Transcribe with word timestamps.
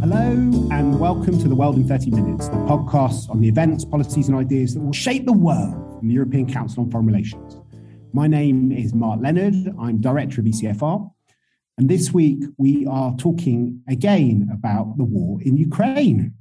Hello, 0.00 0.30
and 0.70 0.98
welcome 0.98 1.38
to 1.38 1.48
The 1.48 1.54
World 1.54 1.76
in 1.76 1.86
30 1.86 2.10
Minutes, 2.10 2.48
the 2.48 2.56
podcast 2.56 3.28
on 3.30 3.40
the 3.40 3.48
events, 3.48 3.84
policies, 3.84 4.28
and 4.28 4.36
ideas 4.36 4.74
that 4.74 4.80
will 4.80 4.92
shape 4.92 5.26
the 5.26 5.32
world 5.32 5.98
from 5.98 6.08
the 6.08 6.14
European 6.14 6.50
Council 6.50 6.82
on 6.82 6.90
Foreign 6.90 7.06
Relations. 7.06 7.58
My 8.12 8.26
name 8.26 8.72
is 8.72 8.94
Mark 8.94 9.20
Leonard. 9.22 9.54
I'm 9.80 10.00
director 10.00 10.40
of 10.40 10.46
ECFR. 10.46 11.10
And 11.78 11.88
this 11.88 12.12
week, 12.12 12.44
we 12.58 12.86
are 12.86 13.14
talking 13.16 13.82
again 13.88 14.48
about 14.52 14.96
the 14.96 15.04
war 15.04 15.40
in 15.42 15.56
Ukraine. 15.56 16.34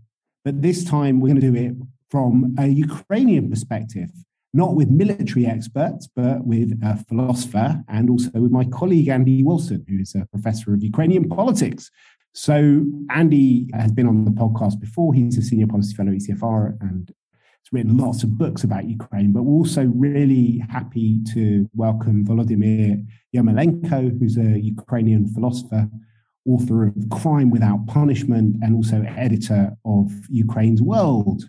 But 0.43 0.61
this 0.61 0.83
time, 0.83 1.19
we're 1.19 1.29
going 1.29 1.41
to 1.41 1.51
do 1.51 1.55
it 1.55 1.75
from 2.09 2.55
a 2.59 2.67
Ukrainian 2.67 3.49
perspective, 3.49 4.09
not 4.53 4.75
with 4.75 4.89
military 4.89 5.45
experts, 5.45 6.07
but 6.13 6.45
with 6.45 6.79
a 6.83 6.97
philosopher 7.07 7.83
and 7.87 8.09
also 8.09 8.31
with 8.35 8.51
my 8.51 8.65
colleague, 8.65 9.07
Andy 9.07 9.43
Wilson, 9.43 9.85
who 9.87 9.99
is 9.99 10.15
a 10.15 10.27
professor 10.31 10.73
of 10.73 10.83
Ukrainian 10.83 11.29
politics. 11.29 11.89
So, 12.33 12.85
Andy 13.09 13.69
has 13.73 13.91
been 13.91 14.07
on 14.07 14.23
the 14.23 14.31
podcast 14.31 14.79
before. 14.79 15.13
He's 15.13 15.37
a 15.37 15.41
senior 15.41 15.67
policy 15.67 15.93
fellow 15.93 16.11
at 16.11 16.17
ECFR 16.17 16.79
and 16.79 17.09
has 17.09 17.73
written 17.73 17.97
lots 17.97 18.23
of 18.23 18.37
books 18.37 18.63
about 18.63 18.85
Ukraine. 18.85 19.33
But 19.33 19.43
we're 19.43 19.57
also 19.57 19.83
really 19.83 20.63
happy 20.69 21.19
to 21.33 21.69
welcome 21.75 22.25
Volodymyr 22.25 23.05
Yermolenko, 23.35 24.17
who's 24.17 24.37
a 24.37 24.59
Ukrainian 24.61 25.27
philosopher, 25.27 25.89
author 26.47 26.85
of 26.87 26.95
Crime 27.09 27.49
Without 27.49 27.85
Punishment, 27.87 28.55
and 28.61 28.75
also 28.75 29.03
editor 29.17 29.75
of 29.83 30.11
Ukraine's 30.29 30.81
World, 30.81 31.43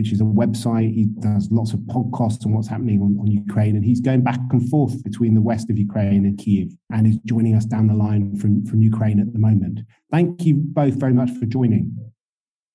which 0.00 0.12
is 0.12 0.20
a 0.22 0.24
website. 0.24 0.94
He 0.94 1.04
does 1.04 1.48
lots 1.50 1.74
of 1.74 1.80
podcasts 1.80 2.46
on 2.46 2.54
what's 2.54 2.68
happening 2.68 3.02
on, 3.02 3.18
on 3.20 3.26
Ukraine, 3.26 3.76
and 3.76 3.84
he's 3.84 4.00
going 4.00 4.22
back 4.22 4.40
and 4.50 4.66
forth 4.70 5.04
between 5.04 5.34
the 5.34 5.42
west 5.42 5.68
of 5.68 5.78
Ukraine 5.78 6.24
and 6.24 6.38
Kiev, 6.38 6.68
and 6.90 7.06
is 7.06 7.18
joining 7.26 7.54
us 7.54 7.66
down 7.66 7.86
the 7.86 7.94
line 7.94 8.34
from, 8.36 8.64
from 8.64 8.80
Ukraine 8.80 9.20
at 9.20 9.34
the 9.34 9.38
moment. 9.38 9.80
Thank 10.10 10.46
you 10.46 10.54
both 10.54 10.94
very 10.94 11.12
much 11.12 11.30
for 11.38 11.44
joining. 11.44 11.84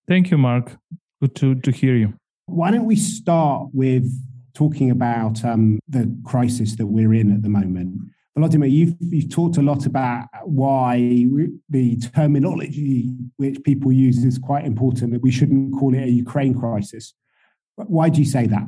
Thank 0.07 0.29
you, 0.29 0.37
Mark. 0.37 0.77
Good 1.19 1.35
to, 1.37 1.55
to 1.55 1.71
hear 1.71 1.95
you. 1.95 2.13
Why 2.45 2.69
don't 2.69 2.85
we 2.85 2.95
start 2.95 3.69
with 3.73 4.07
talking 4.53 4.91
about 4.91 5.43
um, 5.43 5.79
the 5.87 6.15
crisis 6.23 6.75
that 6.75 6.85
we're 6.85 7.15
in 7.15 7.31
at 7.31 7.41
the 7.41 7.49
moment? 7.49 7.97
Volodymyr, 8.37 8.69
you've, 8.69 8.95
you've 8.99 9.29
talked 9.29 9.57
a 9.57 9.61
lot 9.61 9.85
about 9.85 10.27
why 10.43 10.97
the 11.69 11.97
terminology 12.13 13.09
which 13.37 13.63
people 13.63 13.93
use 13.93 14.25
is 14.25 14.37
quite 14.37 14.65
important, 14.65 15.13
that 15.13 15.21
we 15.21 15.31
shouldn't 15.31 15.73
call 15.79 15.93
it 15.93 16.03
a 16.03 16.09
Ukraine 16.09 16.53
crisis. 16.53 17.13
Why 17.75 18.09
do 18.09 18.19
you 18.19 18.25
say 18.25 18.45
that? 18.47 18.67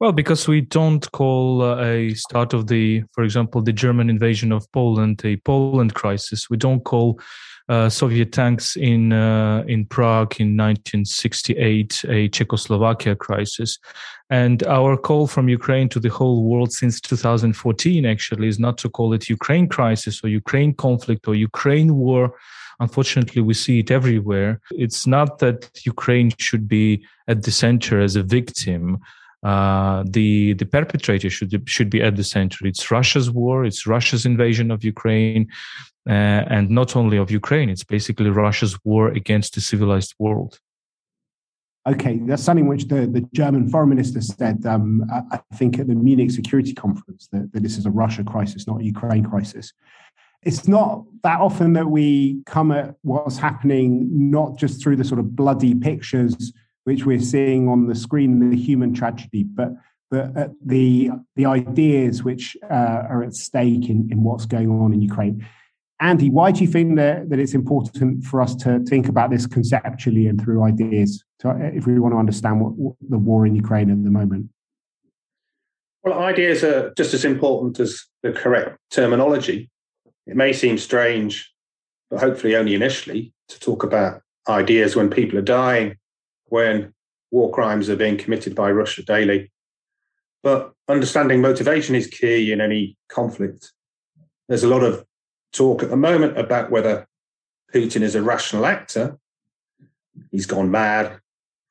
Well, 0.00 0.12
because 0.12 0.46
we 0.46 0.60
don't 0.60 1.10
call 1.12 1.62
uh, 1.62 1.82
a 1.82 2.14
start 2.14 2.52
of 2.52 2.66
the, 2.66 3.04
for 3.12 3.24
example, 3.24 3.62
the 3.62 3.72
German 3.72 4.10
invasion 4.10 4.52
of 4.52 4.70
Poland 4.72 5.22
a 5.24 5.36
Poland 5.38 5.94
crisis. 5.94 6.50
We 6.50 6.58
don't 6.58 6.84
call 6.84 7.18
uh, 7.68 7.88
Soviet 7.88 8.32
tanks 8.32 8.76
in 8.76 9.12
uh, 9.12 9.64
in 9.66 9.86
Prague 9.86 10.34
in 10.38 10.56
1968, 10.56 12.04
a 12.08 12.28
Czechoslovakia 12.28 13.16
crisis, 13.16 13.78
and 14.30 14.62
our 14.64 14.96
call 14.96 15.26
from 15.26 15.48
Ukraine 15.48 15.88
to 15.90 16.00
the 16.00 16.10
whole 16.10 16.44
world 16.44 16.72
since 16.72 17.00
2014 17.00 18.04
actually 18.04 18.48
is 18.48 18.58
not 18.58 18.76
to 18.78 18.90
call 18.90 19.12
it 19.12 19.28
Ukraine 19.28 19.68
crisis 19.68 20.22
or 20.22 20.28
Ukraine 20.28 20.74
conflict 20.74 21.26
or 21.28 21.34
Ukraine 21.34 21.94
war. 21.96 22.34
Unfortunately, 22.80 23.40
we 23.40 23.54
see 23.54 23.78
it 23.78 23.90
everywhere. 23.90 24.60
It's 24.72 25.06
not 25.06 25.38
that 25.38 25.70
Ukraine 25.84 26.32
should 26.38 26.68
be 26.68 27.06
at 27.28 27.44
the 27.44 27.50
center 27.50 28.00
as 28.00 28.16
a 28.16 28.22
victim. 28.22 28.98
Uh, 29.44 30.02
the 30.06 30.54
the 30.54 30.64
perpetrator 30.64 31.28
should 31.28 31.68
should 31.68 31.90
be 31.90 32.00
at 32.00 32.16
the 32.16 32.24
center. 32.24 32.66
It's 32.66 32.90
Russia's 32.90 33.30
war. 33.30 33.64
It's 33.64 33.86
Russia's 33.86 34.24
invasion 34.24 34.70
of 34.70 34.82
Ukraine 34.82 35.48
uh, 36.08 36.42
and 36.48 36.70
not 36.70 36.96
only 36.96 37.18
of 37.18 37.30
Ukraine. 37.30 37.68
It's 37.68 37.84
basically 37.84 38.30
Russia's 38.30 38.78
war 38.84 39.08
against 39.08 39.54
the 39.54 39.60
civilized 39.60 40.14
world. 40.18 40.60
Okay, 41.86 42.18
that's 42.22 42.42
something 42.42 42.66
which 42.66 42.88
the, 42.88 43.06
the 43.06 43.28
German 43.34 43.68
foreign 43.68 43.90
minister 43.90 44.22
said, 44.22 44.64
um, 44.64 45.04
I 45.12 45.38
think, 45.54 45.78
at 45.78 45.86
the 45.86 45.94
Munich 45.94 46.30
Security 46.30 46.72
Conference, 46.72 47.28
that, 47.30 47.52
that 47.52 47.62
this 47.62 47.76
is 47.76 47.84
a 47.84 47.90
Russia 47.90 48.24
crisis, 48.24 48.66
not 48.66 48.80
a 48.80 48.84
Ukraine 48.84 49.24
crisis. 49.24 49.74
It's 50.42 50.66
not 50.66 51.04
that 51.22 51.40
often 51.40 51.74
that 51.74 51.90
we 51.90 52.42
come 52.46 52.72
at 52.72 52.94
what's 53.02 53.36
happening 53.36 54.08
not 54.30 54.56
just 54.56 54.82
through 54.82 54.96
the 54.96 55.04
sort 55.04 55.20
of 55.20 55.36
bloody 55.36 55.74
pictures 55.74 56.54
which 56.84 57.04
we're 57.04 57.20
seeing 57.20 57.68
on 57.68 57.86
the 57.86 57.94
screen, 57.94 58.50
the 58.50 58.56
human 58.56 58.94
tragedy, 58.94 59.44
but 59.44 59.70
the 60.10 60.54
the, 60.64 61.10
the 61.36 61.46
ideas 61.46 62.22
which 62.22 62.56
uh, 62.70 63.02
are 63.10 63.22
at 63.22 63.34
stake 63.34 63.88
in, 63.88 64.08
in 64.10 64.22
what's 64.22 64.46
going 64.46 64.70
on 64.70 64.92
in 64.92 65.02
Ukraine. 65.02 65.46
Andy, 66.00 66.28
why 66.28 66.50
do 66.50 66.60
you 66.60 66.66
think 66.66 66.96
that, 66.96 67.30
that 67.30 67.38
it's 67.38 67.54
important 67.54 68.24
for 68.24 68.42
us 68.42 68.54
to 68.56 68.80
think 68.80 69.08
about 69.08 69.30
this 69.30 69.46
conceptually 69.46 70.26
and 70.26 70.40
through 70.40 70.62
ideas 70.62 71.24
to, 71.38 71.50
if 71.72 71.86
we 71.86 71.98
want 71.98 72.12
to 72.12 72.18
understand 72.18 72.60
what, 72.60 72.72
what 72.72 72.96
the 73.08 73.18
war 73.18 73.46
in 73.46 73.54
Ukraine 73.54 73.90
at 73.90 74.02
the 74.02 74.10
moment? 74.10 74.50
Well, 76.02 76.18
ideas 76.18 76.62
are 76.62 76.92
just 76.94 77.14
as 77.14 77.24
important 77.24 77.80
as 77.80 78.04
the 78.22 78.32
correct 78.32 78.76
terminology. 78.90 79.70
It 80.26 80.36
may 80.36 80.52
seem 80.52 80.76
strange, 80.78 81.50
but 82.10 82.20
hopefully 82.20 82.56
only 82.56 82.74
initially, 82.74 83.32
to 83.48 83.60
talk 83.60 83.84
about 83.84 84.20
ideas 84.48 84.96
when 84.96 85.08
people 85.08 85.38
are 85.38 85.42
dying, 85.42 85.96
when 86.54 86.94
war 87.32 87.50
crimes 87.50 87.90
are 87.90 87.96
being 87.96 88.16
committed 88.16 88.54
by 88.54 88.70
Russia 88.70 89.02
daily. 89.02 89.50
But 90.40 90.72
understanding 90.86 91.40
motivation 91.40 91.96
is 91.96 92.06
key 92.06 92.52
in 92.52 92.60
any 92.60 92.96
conflict. 93.08 93.72
There's 94.48 94.62
a 94.62 94.68
lot 94.68 94.84
of 94.84 95.04
talk 95.52 95.82
at 95.82 95.90
the 95.90 95.96
moment 95.96 96.38
about 96.38 96.70
whether 96.70 97.08
Putin 97.74 98.02
is 98.02 98.14
a 98.14 98.22
rational 98.22 98.66
actor. 98.66 99.18
He's 100.30 100.46
gone 100.46 100.70
mad, 100.70 101.18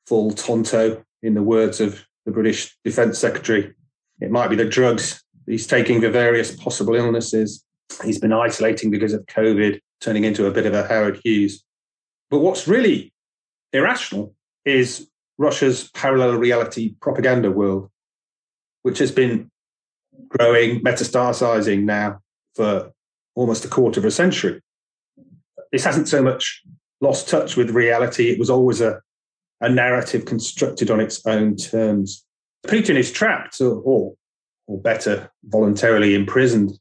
full 0.06 0.32
tonto, 0.32 1.02
in 1.22 1.32
the 1.32 1.42
words 1.42 1.80
of 1.80 2.04
the 2.26 2.32
British 2.32 2.76
Defence 2.84 3.18
Secretary. 3.18 3.72
It 4.20 4.30
might 4.30 4.48
be 4.48 4.56
the 4.56 4.66
drugs 4.66 5.24
he's 5.46 5.66
taking 5.66 6.02
for 6.02 6.10
various 6.10 6.54
possible 6.54 6.94
illnesses. 6.94 7.64
He's 8.04 8.18
been 8.18 8.34
isolating 8.34 8.90
because 8.90 9.14
of 9.14 9.24
COVID, 9.24 9.80
turning 10.02 10.24
into 10.24 10.44
a 10.44 10.50
bit 10.50 10.66
of 10.66 10.74
a 10.74 10.86
Howard 10.86 11.22
Hughes. 11.24 11.64
But 12.28 12.40
what's 12.40 12.68
really 12.68 13.14
irrational 13.72 14.33
is 14.64 15.08
Russia's 15.38 15.90
parallel 15.94 16.34
reality 16.34 16.94
propaganda 17.00 17.50
world, 17.50 17.90
which 18.82 18.98
has 18.98 19.10
been 19.10 19.50
growing, 20.28 20.80
metastasizing 20.80 21.82
now 21.84 22.20
for 22.54 22.92
almost 23.34 23.64
a 23.64 23.68
quarter 23.68 24.00
of 24.00 24.06
a 24.06 24.10
century. 24.10 24.60
This 25.72 25.84
hasn't 25.84 26.08
so 26.08 26.22
much 26.22 26.62
lost 27.00 27.28
touch 27.28 27.56
with 27.56 27.70
reality. 27.70 28.30
It 28.30 28.38
was 28.38 28.50
always 28.50 28.80
a, 28.80 29.00
a 29.60 29.68
narrative 29.68 30.24
constructed 30.24 30.90
on 30.90 31.00
its 31.00 31.24
own 31.26 31.56
terms. 31.56 32.24
Putin 32.66 32.96
is 32.96 33.10
trapped, 33.10 33.60
or, 33.60 33.80
or, 33.80 34.14
or 34.66 34.80
better, 34.80 35.30
voluntarily 35.44 36.14
imprisoned 36.14 36.78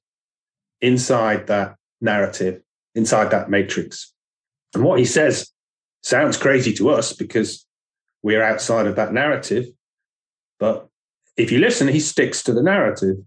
inside 0.82 1.48
that 1.48 1.76
narrative, 2.02 2.62
inside 2.96 3.32
that 3.32 3.50
matrix. 3.50 4.14
And 4.74 4.84
what 4.84 5.00
he 5.00 5.06
says 5.06 5.52
sounds 6.04 6.38
crazy 6.38 6.74
to 6.74 6.90
us 6.90 7.14
because 7.14 7.66
we're 8.24 8.42
outside 8.42 8.88
of 8.88 8.96
that 8.96 9.14
narrative. 9.14 9.66
But 10.60 10.88
if 11.38 11.52
you 11.52 11.60
listen, 11.60 11.88
he 11.88 12.00
sticks 12.00 12.42
to 12.44 12.54
the 12.54 12.64
narrative. 12.64 13.18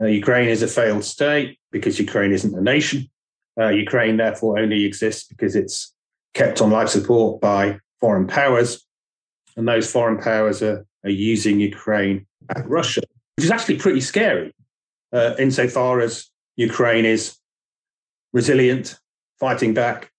Uh, 0.00 0.06
Ukraine 0.06 0.48
is 0.48 0.62
a 0.62 0.68
failed 0.68 1.04
state 1.04 1.58
because 1.72 1.98
Ukraine 1.98 2.32
isn't 2.32 2.54
a 2.54 2.60
nation. 2.60 3.10
Uh, 3.58 3.68
Ukraine, 3.68 4.16
therefore, 4.16 4.58
only 4.58 4.84
exists 4.84 5.26
because 5.26 5.56
it's 5.56 5.94
kept 6.34 6.60
on 6.60 6.70
life 6.70 6.88
support 6.88 7.40
by 7.40 7.78
foreign 8.00 8.26
powers. 8.26 8.84
And 9.56 9.66
those 9.66 9.90
foreign 9.90 10.18
powers 10.18 10.62
are, 10.62 10.84
are 11.04 11.10
using 11.10 11.60
Ukraine 11.60 12.26
at 12.54 12.68
Russia, 12.68 13.02
which 13.36 13.44
is 13.44 13.50
actually 13.50 13.78
pretty 13.78 14.00
scary 14.00 14.52
uh, 15.12 15.34
insofar 15.38 16.00
as 16.00 16.28
Ukraine 16.56 17.04
is 17.04 17.36
resilient, 18.32 18.98
fighting 19.38 19.72
back. 19.72 20.10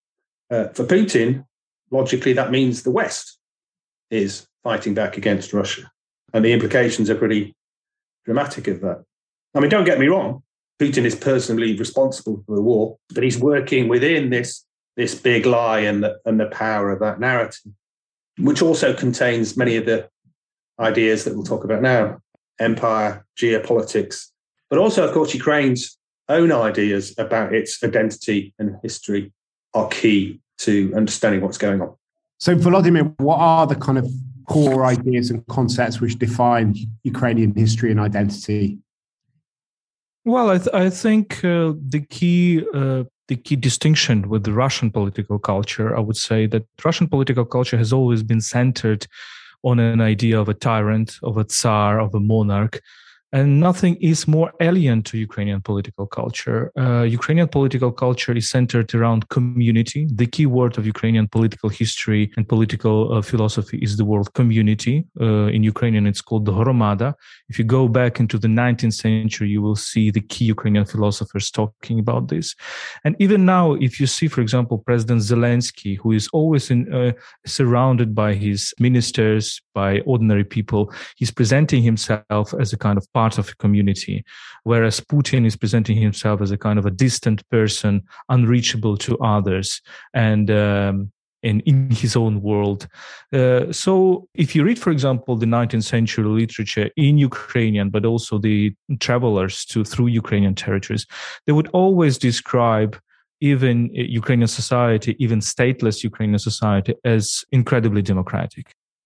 Uh, 0.49 0.69
for 0.69 0.85
Putin, 0.85 1.45
logically, 1.91 2.33
that 2.33 2.51
means 2.51 2.83
the 2.83 2.91
West 2.91 3.34
is 4.09 4.47
fighting 4.63 4.93
back 4.93 5.17
against 5.17 5.53
Russia. 5.53 5.91
And 6.33 6.43
the 6.43 6.53
implications 6.53 7.09
are 7.09 7.15
pretty 7.15 7.55
dramatic 8.25 8.67
of 8.67 8.81
that. 8.81 9.03
I 9.53 9.59
mean, 9.59 9.69
don't 9.69 9.85
get 9.85 9.99
me 9.99 10.07
wrong. 10.07 10.43
Putin 10.79 11.05
is 11.05 11.15
personally 11.15 11.77
responsible 11.77 12.43
for 12.45 12.55
the 12.55 12.61
war, 12.61 12.97
but 13.13 13.23
he's 13.23 13.39
working 13.39 13.87
within 13.87 14.29
this 14.29 14.65
this 14.97 15.15
big 15.15 15.45
lie 15.45 15.79
and 15.79 16.03
the, 16.03 16.17
and 16.25 16.39
the 16.39 16.45
power 16.47 16.89
of 16.89 16.99
that 16.99 17.19
narrative, 17.19 17.71
which 18.37 18.61
also 18.61 18.93
contains 18.93 19.57
many 19.57 19.75
of 19.75 19.85
the 19.85 20.09
ideas 20.79 21.23
that 21.23 21.33
we'll 21.33 21.43
talk 21.43 21.63
about 21.63 21.81
now: 21.81 22.19
empire, 22.59 23.25
geopolitics, 23.37 24.31
but 24.69 24.79
also, 24.79 25.05
of 25.05 25.13
course, 25.13 25.33
Ukraine's 25.33 25.97
own 26.27 26.51
ideas 26.51 27.13
about 27.17 27.53
its 27.53 27.81
identity 27.83 28.53
and 28.59 28.77
history 28.83 29.31
are 29.73 29.87
key 29.87 30.39
to 30.57 30.91
understanding 30.95 31.41
what's 31.41 31.57
going 31.57 31.81
on. 31.81 31.95
So, 32.37 32.55
Volodymyr, 32.55 33.13
what 33.19 33.37
are 33.37 33.67
the 33.67 33.75
kind 33.75 33.97
of 33.97 34.09
core 34.47 34.85
ideas 34.85 35.31
and 35.31 35.45
concepts 35.47 35.99
which 35.99 36.19
define 36.19 36.75
Ukrainian 37.03 37.53
history 37.55 37.91
and 37.91 37.99
identity? 37.99 38.79
Well, 40.25 40.49
I, 40.49 40.57
th- 40.57 40.73
I 40.73 40.89
think 40.89 41.43
uh, 41.45 41.73
the 41.87 42.05
key 42.09 42.63
uh, 42.73 43.03
the 43.27 43.35
key 43.35 43.55
distinction 43.55 44.29
with 44.29 44.43
the 44.43 44.53
Russian 44.53 44.91
political 44.91 45.39
culture, 45.39 45.95
I 45.97 45.99
would 45.99 46.17
say 46.17 46.45
that 46.47 46.65
Russian 46.83 47.07
political 47.07 47.45
culture 47.45 47.77
has 47.77 47.91
always 47.91 48.21
been 48.21 48.41
centered 48.41 49.07
on 49.63 49.79
an 49.79 49.99
idea 49.99 50.39
of 50.39 50.47
a 50.47 50.53
tyrant, 50.53 51.17
of 51.23 51.37
a 51.37 51.43
tsar, 51.43 51.99
of 51.99 52.13
a 52.13 52.19
monarch, 52.19 52.81
and 53.35 53.59
nothing 53.59 53.97
is 53.99 54.29
more 54.29 54.53
alien 54.61 55.03
to 55.03 55.17
Ukrainian 55.17 55.61
political 55.61 56.07
culture. 56.07 56.71
Uh, 56.79 57.03
Ukrainian 57.19 57.49
political 57.49 57.91
culture 57.91 58.31
is 58.31 58.49
centered 58.49 58.95
around 58.95 59.27
community. 59.27 60.07
The 60.21 60.25
key 60.25 60.45
word 60.45 60.77
of 60.77 60.85
Ukrainian 60.95 61.27
political 61.27 61.69
history 61.81 62.31
and 62.37 62.47
political 62.47 62.97
uh, 63.13 63.21
philosophy 63.21 63.77
is 63.79 63.97
the 63.97 64.05
word 64.05 64.27
community. 64.39 64.95
Uh, 65.19 65.47
in 65.57 65.63
Ukrainian, 65.63 66.07
it's 66.07 66.21
called 66.21 66.45
the 66.45 66.53
Hromada. 66.53 67.09
If 67.49 67.59
you 67.59 67.65
go 67.65 67.89
back 67.89 68.21
into 68.21 68.37
the 68.37 68.47
19th 68.47 68.93
century, 68.93 69.49
you 69.49 69.61
will 69.61 69.75
see 69.75 70.11
the 70.11 70.21
key 70.21 70.45
Ukrainian 70.45 70.85
philosophers 70.85 71.51
talking 71.51 71.99
about 71.99 72.29
this. 72.29 72.55
And 73.03 73.17
even 73.19 73.45
now, 73.45 73.73
if 73.87 73.99
you 73.99 74.07
see, 74.07 74.29
for 74.29 74.39
example, 74.39 74.77
President 74.77 75.19
Zelensky, 75.31 75.97
who 76.01 76.13
is 76.13 76.29
always 76.31 76.71
in, 76.71 76.81
uh, 76.93 77.11
surrounded 77.45 78.15
by 78.15 78.33
his 78.33 78.73
ministers, 78.79 79.61
by 79.73 79.99
ordinary 80.13 80.45
people, 80.45 80.81
he's 81.17 81.31
presenting 81.31 81.83
himself 81.83 82.53
as 82.61 82.71
a 82.71 82.77
kind 82.77 82.97
of 82.97 83.05
part 83.25 83.39
of 83.39 83.49
a 83.49 83.55
community, 83.55 84.23
whereas 84.63 84.99
Putin 84.99 85.45
is 85.45 85.55
presenting 85.55 85.97
himself 85.97 86.41
as 86.41 86.51
a 86.51 86.57
kind 86.57 86.77
of 86.77 86.85
a 86.85 86.91
distant 87.05 87.39
person, 87.49 87.93
unreachable 88.29 88.95
to 88.97 89.17
others, 89.35 89.81
and 90.13 90.51
um, 90.51 91.11
in, 91.41 91.89
his 92.03 92.15
own 92.15 92.41
world. 92.49 92.87
Uh, 93.33 93.71
so, 93.71 94.27
if 94.35 94.55
you 94.55 94.63
read, 94.63 94.79
for 94.85 94.91
example, 94.91 95.35
the 95.35 95.51
19th 95.57 95.87
century 95.95 96.25
literature 96.41 96.89
in 97.07 97.17
Ukrainian, 97.17 97.89
but 97.89 98.05
also 98.05 98.37
the 98.37 98.73
travelers 98.99 99.65
to 99.71 99.83
through 99.83 100.09
Ukrainian 100.23 100.55
territories, 100.55 101.05
they 101.45 101.53
would 101.57 101.69
always 101.81 102.15
describe 102.29 102.91
even 103.41 103.75
Ukrainian 104.21 104.51
society, 104.61 105.11
even 105.25 105.39
stateless 105.39 106.03
Ukrainian 106.11 106.41
society, 106.49 106.93
as 107.15 107.23
incredibly 107.51 108.03
democratic. 108.13 108.65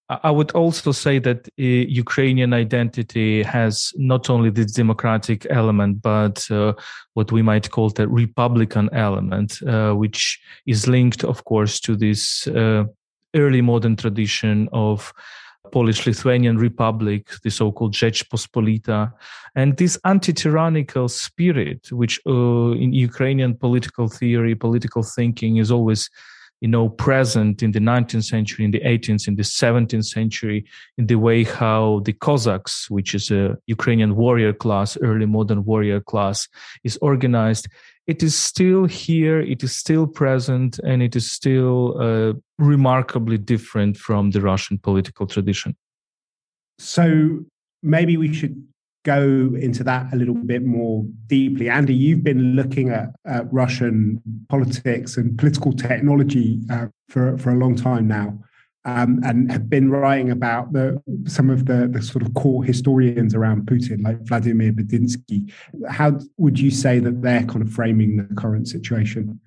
I 0.10 0.32
would 0.32 0.52
also 0.54 0.92
say 0.92 1.20
that 1.20 1.48
uh, 1.48 1.64
Ukrainian 2.04 2.52
identity 2.52 3.44
has 3.44 3.94
not 3.96 4.30
only 4.30 4.50
this 4.50 4.72
democratic 4.72 5.46
element, 5.52 6.02
but 6.02 6.50
uh, 6.50 6.74
what 7.14 7.32
we 7.32 7.44
might 7.44 7.70
call 7.70 7.90
the 7.90 8.08
republican 8.08 8.90
element, 8.92 9.62
uh, 9.68 9.94
which 9.94 10.42
is 10.66 10.88
linked, 10.88 11.24
of 11.24 11.44
course, 11.46 11.80
to 11.82 11.96
this 11.96 12.48
uh, 12.48 12.86
early 13.36 13.62
modern 13.62 13.96
tradition 13.96 14.68
of 14.74 15.14
Polish-Lithuanian 15.72 16.58
Republic, 16.58 17.30
the 17.44 17.52
so-called 17.52 17.94
Rzeczpospolita, 17.94 19.14
and 19.56 19.78
this 19.78 20.00
anti-tyrannical 20.06 21.08
spirit, 21.08 21.92
which 21.92 22.20
uh, 22.26 22.72
in 22.72 22.94
Ukrainian 22.94 23.56
political 23.56 24.08
theory, 24.08 24.56
political 24.56 25.04
thinking 25.04 25.58
is 25.58 25.70
always 25.70 26.10
you 26.62 26.68
know 26.68 26.90
present 26.90 27.64
in 27.64 27.72
the 27.72 27.80
19th 27.80 28.24
century 28.24 28.66
in 28.66 28.72
the 28.72 28.82
18th 28.82 29.28
in 29.28 29.36
the 29.36 29.44
17th 29.44 30.06
century 30.06 30.66
in 30.98 31.08
the 31.08 31.16
way 31.16 31.44
how 31.44 32.02
the 32.06 32.14
cossacks 32.14 32.90
which 32.90 33.16
is 33.16 33.32
a 33.32 33.58
ukrainian 33.68 34.16
warrior 34.16 34.54
class 34.54 34.98
early 35.02 35.26
modern 35.26 35.64
warrior 35.66 36.00
class 36.00 36.48
is 36.84 36.98
organized. 37.02 37.68
It 38.08 38.24
is 38.24 38.36
still 38.36 38.86
here 38.86 39.40
it 39.40 39.64
is 39.64 39.76
still 39.76 40.08
present 40.08 40.80
and 40.80 41.02
it 41.02 41.16
is 41.16 41.32
still 41.32 41.96
uh, 42.02 42.34
remarkably 42.58 43.38
different 43.38 43.98
from 43.98 44.32
the 44.32 44.42
russian 44.42 44.80
political 44.80 45.28
tradition. 45.28 45.76
So 46.80 47.42
maybe 47.84 48.18
we 48.18 48.34
should 48.34 48.69
go 49.04 49.56
into 49.60 49.84
that 49.84 50.14
a 50.14 50.16
little 50.16 50.36
bit 50.36 50.64
more 50.64 51.06
deeply. 51.28 51.70
Andy, 51.70 51.94
you've 51.94 52.24
been 52.24 52.56
looking 52.56 52.90
at, 52.90 53.10
at 53.26 53.52
Russian 53.52 54.22
politics 54.50 55.18
and 55.18 55.38
political 55.38 55.74
technology 55.74 56.60
uh, 56.70 56.88
for, 57.08 57.38
for 57.38 57.52
a 57.52 57.56
long 57.56 57.76
time 57.76 58.08
now. 58.08 58.40
Um, 58.86 59.20
and 59.24 59.52
have 59.52 59.70
been 59.70 59.92
writing 59.92 60.32
about 60.32 60.72
the, 60.72 61.02
some 61.28 61.50
of 61.50 61.66
the, 61.66 61.88
the 61.92 62.02
sort 62.02 62.26
of 62.26 62.34
core 62.34 62.64
historians 62.64 63.36
around 63.36 63.68
Putin, 63.68 64.04
like 64.04 64.22
Vladimir 64.22 64.72
Medinsky. 64.72 65.52
How 65.90 66.18
would 66.38 66.60
you 66.60 66.72
say 66.72 67.00
that 67.00 67.22
they're 67.22 67.44
kind 67.44 67.62
of 67.62 67.72
framing 67.72 68.18
the 68.18 68.34
current 68.36 68.68
situation? 68.70 69.40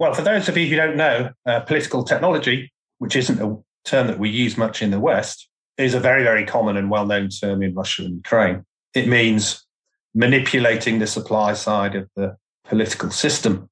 Well, 0.00 0.12
for 0.12 0.22
those 0.22 0.48
of 0.48 0.56
you 0.56 0.66
who 0.66 0.76
don't 0.76 0.96
know, 0.96 1.30
uh, 1.46 1.60
political 1.60 2.02
technology, 2.02 2.72
which 2.98 3.14
isn't 3.16 3.40
a 3.40 3.56
term 3.84 4.08
that 4.08 4.18
we 4.18 4.28
use 4.28 4.56
much 4.56 4.82
in 4.82 4.90
the 4.90 5.00
West, 5.00 5.49
is 5.80 5.94
a 5.94 6.00
very, 6.00 6.22
very 6.22 6.44
common 6.44 6.76
and 6.76 6.90
well 6.90 7.06
known 7.06 7.28
term 7.28 7.62
in 7.62 7.74
Russia 7.74 8.04
and 8.04 8.16
Ukraine. 8.16 8.64
It 8.94 9.08
means 9.08 9.64
manipulating 10.14 10.98
the 10.98 11.06
supply 11.06 11.54
side 11.54 11.94
of 11.94 12.08
the 12.16 12.36
political 12.64 13.10
system. 13.10 13.68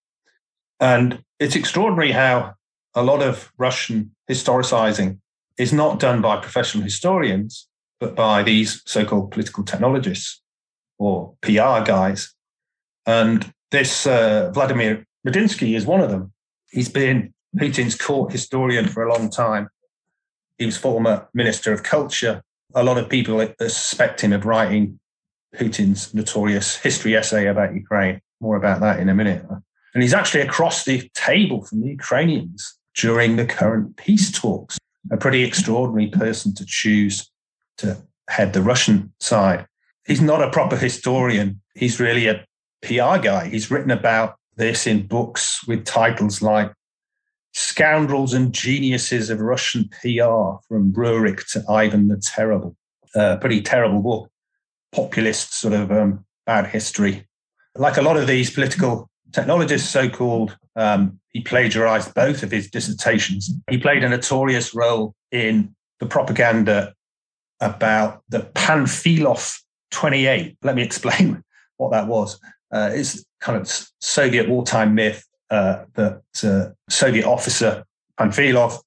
And 0.81 1.23
it's 1.39 1.57
extraordinary 1.57 2.13
how 2.13 2.55
a 2.95 3.03
lot 3.03 3.23
of 3.23 3.53
Russian 3.59 4.15
historicizing 4.31 5.19
is 5.59 5.73
not 5.73 5.99
done 5.99 6.21
by 6.21 6.37
professional 6.37 6.85
historians, 6.85 7.69
but 8.01 8.15
by 8.15 8.43
these 8.43 8.83
so 8.87 9.05
called 9.05 9.33
political 9.33 9.65
technologists 9.65 10.41
or 10.99 11.35
PR 11.43 11.83
guys. 11.85 12.33
And 13.07 13.53
this 13.71 14.07
uh, 14.07 14.51
Vladimir 14.53 15.05
Medinsky 15.27 15.77
is 15.77 15.85
one 15.85 16.01
of 16.01 16.11
them. 16.11 16.33
He's 16.71 16.89
been 16.89 17.35
Putin's 17.57 17.97
court 17.97 18.33
historian 18.33 18.87
for 18.87 19.03
a 19.03 19.13
long 19.13 19.31
time. 19.31 19.69
He 20.59 20.67
was 20.67 20.77
former 20.77 21.29
Minister 21.35 21.73
of 21.73 21.83
Culture. 21.83 22.43
A 22.75 22.83
lot 22.83 22.99
of 22.99 23.09
people 23.09 23.47
suspect 23.61 24.21
him 24.21 24.33
of 24.33 24.45
writing 24.45 24.99
Putin's 25.55 26.13
notorious 26.13 26.77
history 26.77 27.17
essay 27.17 27.47
about 27.47 27.75
Ukraine. 27.75 28.21
More 28.41 28.57
about 28.57 28.81
that 28.81 29.01
in 29.01 29.09
a 29.09 29.15
minute. 29.15 29.45
And 29.95 30.03
he's 30.03 30.15
actually 30.15 30.43
across 30.43 30.85
the 30.85 31.09
table 31.15 31.65
from 31.65 31.81
the 31.81 31.89
Ukrainians 31.89 32.79
during 32.95 33.37
the 33.37 33.47
current 33.47 33.97
peace 33.97 34.31
talks. 34.31 34.77
A 35.11 35.17
pretty 35.17 35.43
extraordinary 35.43 36.11
person 36.11 36.55
to 36.57 36.65
choose 36.67 37.31
to 37.79 37.97
head 38.29 38.53
the 38.53 38.63
Russian 38.63 39.13
side. 39.21 39.67
He's 40.07 40.21
not 40.21 40.43
a 40.43 40.51
proper 40.51 40.77
historian. 40.77 41.61
He's 41.75 42.01
really 42.01 42.27
a 42.27 42.45
PR 42.83 43.19
guy. 43.19 43.49
He's 43.49 43.71
written 43.71 43.91
about 43.91 44.37
this 44.57 44.87
in 44.87 45.07
books 45.07 45.67
with 45.67 45.85
titles 45.85 46.43
like 46.43 46.73
Scoundrels 47.59 48.35
and 48.35 48.53
Geniuses 48.53 49.31
of 49.31 49.41
Russian 49.41 49.89
PR 49.89 50.63
from 50.69 50.93
Rurik 50.93 51.45
to 51.51 51.65
Ivan 51.69 52.07
the 52.07 52.17
Terrible. 52.17 52.77
Uh, 53.17 53.37
pretty 53.39 53.61
terrible 53.61 54.01
book. 54.01 54.31
Populist 54.93 55.55
sort 55.55 55.75
of 55.75 55.91
um, 55.91 56.25
bad 56.47 56.69
history. 56.69 57.27
Like 57.75 57.97
a 57.97 58.03
lot 58.03 58.17
of 58.17 58.29
these 58.29 58.49
political 58.49 59.11
technologists, 59.33 59.91
so 59.91 60.09
called, 60.09 60.57
um, 60.77 61.19
he 61.31 61.41
plagiarized 61.41 62.15
both 62.15 62.45
of 62.45 62.53
his 62.53 62.71
dissertations. 62.71 63.51
He 63.69 63.77
played 63.77 64.05
a 64.05 64.09
notorious 64.09 64.73
role 64.73 65.17
in 65.33 65.75
the 65.99 66.07
propaganda 66.07 66.95
about 67.61 68.23
the 68.29 68.41
Panfilov 68.55 69.61
28. 69.91 70.57
Let 70.63 70.77
me 70.77 70.83
explain 70.85 71.43
what 71.77 71.91
that 71.91 72.07
was. 72.07 72.39
Uh, 72.71 72.91
it's 72.93 73.25
kind 73.41 73.61
of 73.61 73.69
Soviet 74.01 74.49
wartime 74.49 74.95
myth 74.95 75.25
uh, 75.51 75.85
that 75.95 76.23
uh, 76.45 76.73
Soviet 76.89 77.27
officer 77.27 77.85
Panfilov 78.19 78.79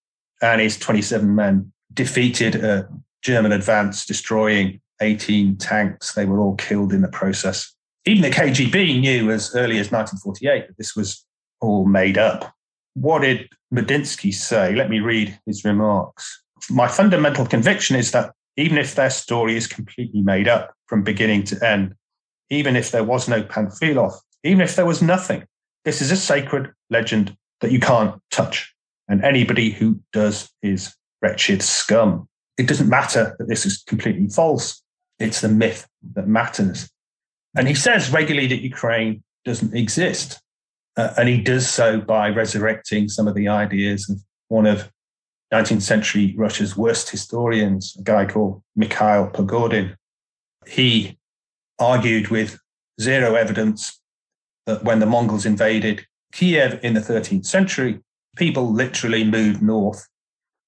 and 0.41 0.61
his 0.61 0.77
27 0.77 1.33
men 1.33 1.71
defeated 1.93 2.55
a 2.55 2.87
German 3.21 3.51
advance, 3.51 4.05
destroying 4.05 4.79
18 5.01 5.57
tanks. 5.57 6.13
They 6.13 6.25
were 6.25 6.39
all 6.39 6.55
killed 6.55 6.93
in 6.93 7.01
the 7.01 7.07
process. 7.07 7.73
Even 8.05 8.23
the 8.23 8.29
KGB 8.29 8.99
knew 8.99 9.31
as 9.31 9.55
early 9.55 9.77
as 9.77 9.91
1948 9.91 10.67
that 10.67 10.77
this 10.77 10.95
was 10.95 11.23
all 11.59 11.85
made 11.85 12.17
up. 12.17 12.53
What 12.93 13.21
did 13.21 13.47
Medinsky 13.73 14.33
say? 14.33 14.75
Let 14.75 14.89
me 14.89 14.99
read 14.99 15.39
his 15.45 15.63
remarks. 15.63 16.43
My 16.69 16.87
fundamental 16.87 17.45
conviction 17.45 17.95
is 17.95 18.11
that 18.11 18.33
even 18.57 18.77
if 18.77 18.95
their 18.95 19.09
story 19.09 19.55
is 19.55 19.67
completely 19.67 20.21
made 20.21 20.47
up 20.47 20.73
from 20.87 21.03
beginning 21.03 21.43
to 21.45 21.65
end, 21.65 21.95
even 22.49 22.75
if 22.75 22.91
there 22.91 23.03
was 23.03 23.29
no 23.29 23.43
Panfilov, 23.43 24.13
even 24.43 24.61
if 24.61 24.75
there 24.75 24.85
was 24.85 25.01
nothing, 25.01 25.45
this 25.85 26.01
is 26.01 26.11
a 26.11 26.17
sacred 26.17 26.71
legend 26.89 27.35
that 27.61 27.71
you 27.71 27.79
can't 27.79 28.19
touch. 28.31 28.73
And 29.07 29.23
anybody 29.23 29.71
who 29.71 29.99
does 30.13 30.49
is 30.61 30.95
wretched 31.21 31.61
scum. 31.61 32.27
It 32.57 32.67
doesn't 32.67 32.89
matter 32.89 33.35
that 33.39 33.47
this 33.47 33.65
is 33.65 33.83
completely 33.87 34.27
false. 34.27 34.81
It's 35.19 35.41
the 35.41 35.49
myth 35.49 35.87
that 36.13 36.27
matters. 36.27 36.89
And 37.55 37.67
he 37.67 37.75
says 37.75 38.11
regularly 38.11 38.47
that 38.47 38.61
Ukraine 38.61 39.23
doesn't 39.45 39.75
exist. 39.75 40.39
Uh, 40.97 41.13
and 41.17 41.29
he 41.29 41.41
does 41.41 41.69
so 41.69 41.99
by 42.01 42.29
resurrecting 42.29 43.09
some 43.09 43.27
of 43.27 43.35
the 43.35 43.47
ideas 43.47 44.09
of 44.09 44.17
one 44.49 44.65
of 44.65 44.91
19th 45.53 45.81
century 45.81 46.33
Russia's 46.37 46.77
worst 46.77 47.09
historians, 47.09 47.95
a 47.99 48.03
guy 48.03 48.25
called 48.25 48.61
Mikhail 48.75 49.29
Pogodin. 49.29 49.95
He 50.67 51.17
argued 51.79 52.29
with 52.29 52.59
zero 52.99 53.35
evidence 53.35 54.00
that 54.71 54.83
when 54.85 54.99
the 54.99 55.05
Mongols 55.05 55.45
invaded 55.45 56.05
Kiev 56.31 56.79
in 56.81 56.93
the 56.93 57.01
13th 57.01 57.45
century, 57.45 57.99
people 58.37 58.71
literally 58.71 59.25
moved 59.25 59.61
north 59.61 60.07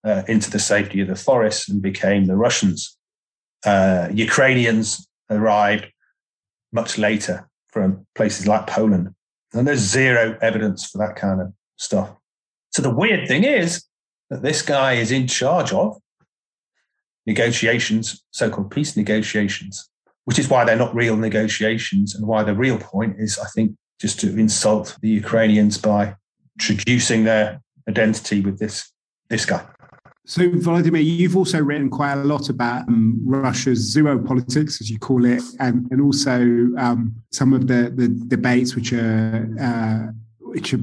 uh, 0.03 0.23
into 0.27 0.51
the 0.51 0.59
safety 0.59 0.99
of 0.99 1.07
the 1.07 1.15
forests 1.15 1.69
and 1.69 1.81
became 1.81 2.25
the 2.25 2.35
Russians. 2.35 2.97
Uh, 3.65 4.09
Ukrainians 4.11 5.07
arrived 5.29 5.85
much 6.73 6.97
later 6.97 7.49
from 7.71 8.05
places 8.13 8.45
like 8.45 8.67
Poland. 8.67 9.15
And 9.53 9.65
there's 9.65 9.79
zero 9.79 10.37
evidence 10.41 10.85
for 10.89 10.97
that 10.97 11.15
kind 11.15 11.39
of 11.39 11.53
stuff. 11.77 12.09
So 12.71 12.81
the 12.81 12.93
weird 12.93 13.25
thing 13.27 13.45
is 13.45 13.85
that 14.29 14.41
this 14.41 14.61
guy 14.61 14.93
is 14.93 15.11
in 15.11 15.27
charge 15.27 15.71
of 15.71 15.97
negotiations, 17.25 18.21
so 18.31 18.49
called 18.49 18.69
peace 18.69 18.97
negotiations, 18.97 19.89
which 20.25 20.39
is 20.39 20.49
why 20.49 20.65
they're 20.65 20.75
not 20.75 20.93
real 20.93 21.15
negotiations 21.15 22.13
and 22.13 22.27
why 22.27 22.43
the 22.43 22.55
real 22.55 22.77
point 22.77 23.15
is, 23.17 23.39
I 23.39 23.47
think, 23.55 23.77
just 23.99 24.19
to 24.21 24.37
insult 24.37 24.97
the 25.01 25.09
Ukrainians 25.09 25.77
by 25.77 26.15
introducing 26.59 27.23
their 27.23 27.61
identity 27.87 28.41
with 28.41 28.59
this, 28.59 28.91
this 29.29 29.45
guy. 29.45 29.65
So, 30.25 30.49
Vladimir, 30.49 31.01
you've 31.01 31.35
also 31.35 31.61
written 31.61 31.89
quite 31.89 32.13
a 32.13 32.23
lot 32.23 32.49
about 32.49 32.87
um, 32.87 33.19
Russia's 33.25 33.93
zoopolitics, 33.93 34.79
as 34.79 34.89
you 34.89 34.97
call 34.97 35.25
it, 35.25 35.43
and, 35.59 35.85
and 35.91 35.99
also 35.99 36.39
um, 36.77 37.13
some 37.31 37.51
of 37.51 37.67
the, 37.67 37.91
the 37.93 38.07
debates 38.07 38.73
which 38.73 38.93
are 38.93 39.49
uh, 39.59 40.11
which 40.39 40.73
are 40.73 40.79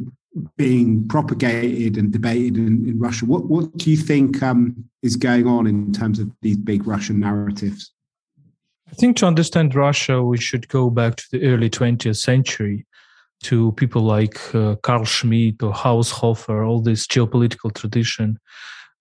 being 0.56 1.08
propagated 1.08 1.96
and 1.96 2.12
debated 2.12 2.58
in, 2.58 2.86
in 2.86 2.98
Russia. 2.98 3.24
What 3.24 3.46
what 3.46 3.74
do 3.78 3.90
you 3.90 3.96
think 3.96 4.42
um, 4.42 4.84
is 5.02 5.16
going 5.16 5.46
on 5.46 5.66
in 5.66 5.90
terms 5.92 6.18
of 6.18 6.30
these 6.42 6.58
big 6.58 6.86
Russian 6.86 7.20
narratives? 7.20 7.92
I 8.90 8.94
think 8.94 9.16
to 9.18 9.26
understand 9.26 9.74
Russia, 9.74 10.22
we 10.22 10.36
should 10.36 10.68
go 10.68 10.90
back 10.90 11.16
to 11.16 11.24
the 11.30 11.44
early 11.44 11.70
20th 11.70 12.16
century 12.16 12.86
to 13.42 13.72
people 13.72 14.02
like 14.02 14.38
uh, 14.54 14.76
Carl 14.82 15.04
Schmitt 15.04 15.62
or 15.62 15.72
Haushofer, 15.72 16.68
all 16.68 16.80
this 16.80 17.06
geopolitical 17.06 17.74
tradition. 17.74 18.38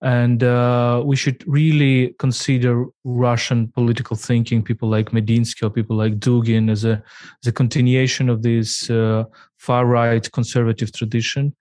And 0.01 0.43
uh, 0.43 1.03
we 1.05 1.17
should 1.17 1.43
really 1.45 2.15
consider 2.19 2.85
Russian 3.03 3.67
political 3.67 4.15
thinking, 4.15 4.63
people 4.63 4.89
like 4.89 5.11
Medinsky 5.11 5.63
or 5.63 5.69
people 5.69 5.97
like 5.97 6.19
Dugin, 6.19 6.71
as 6.71 6.85
a, 6.85 7.03
as 7.43 7.47
a 7.47 7.51
continuation 7.51 8.29
of 8.29 8.41
this 8.41 8.89
uh, 8.89 9.25
far 9.57 9.85
right 9.85 10.31
conservative 10.31 10.93
tradition, 10.93 11.53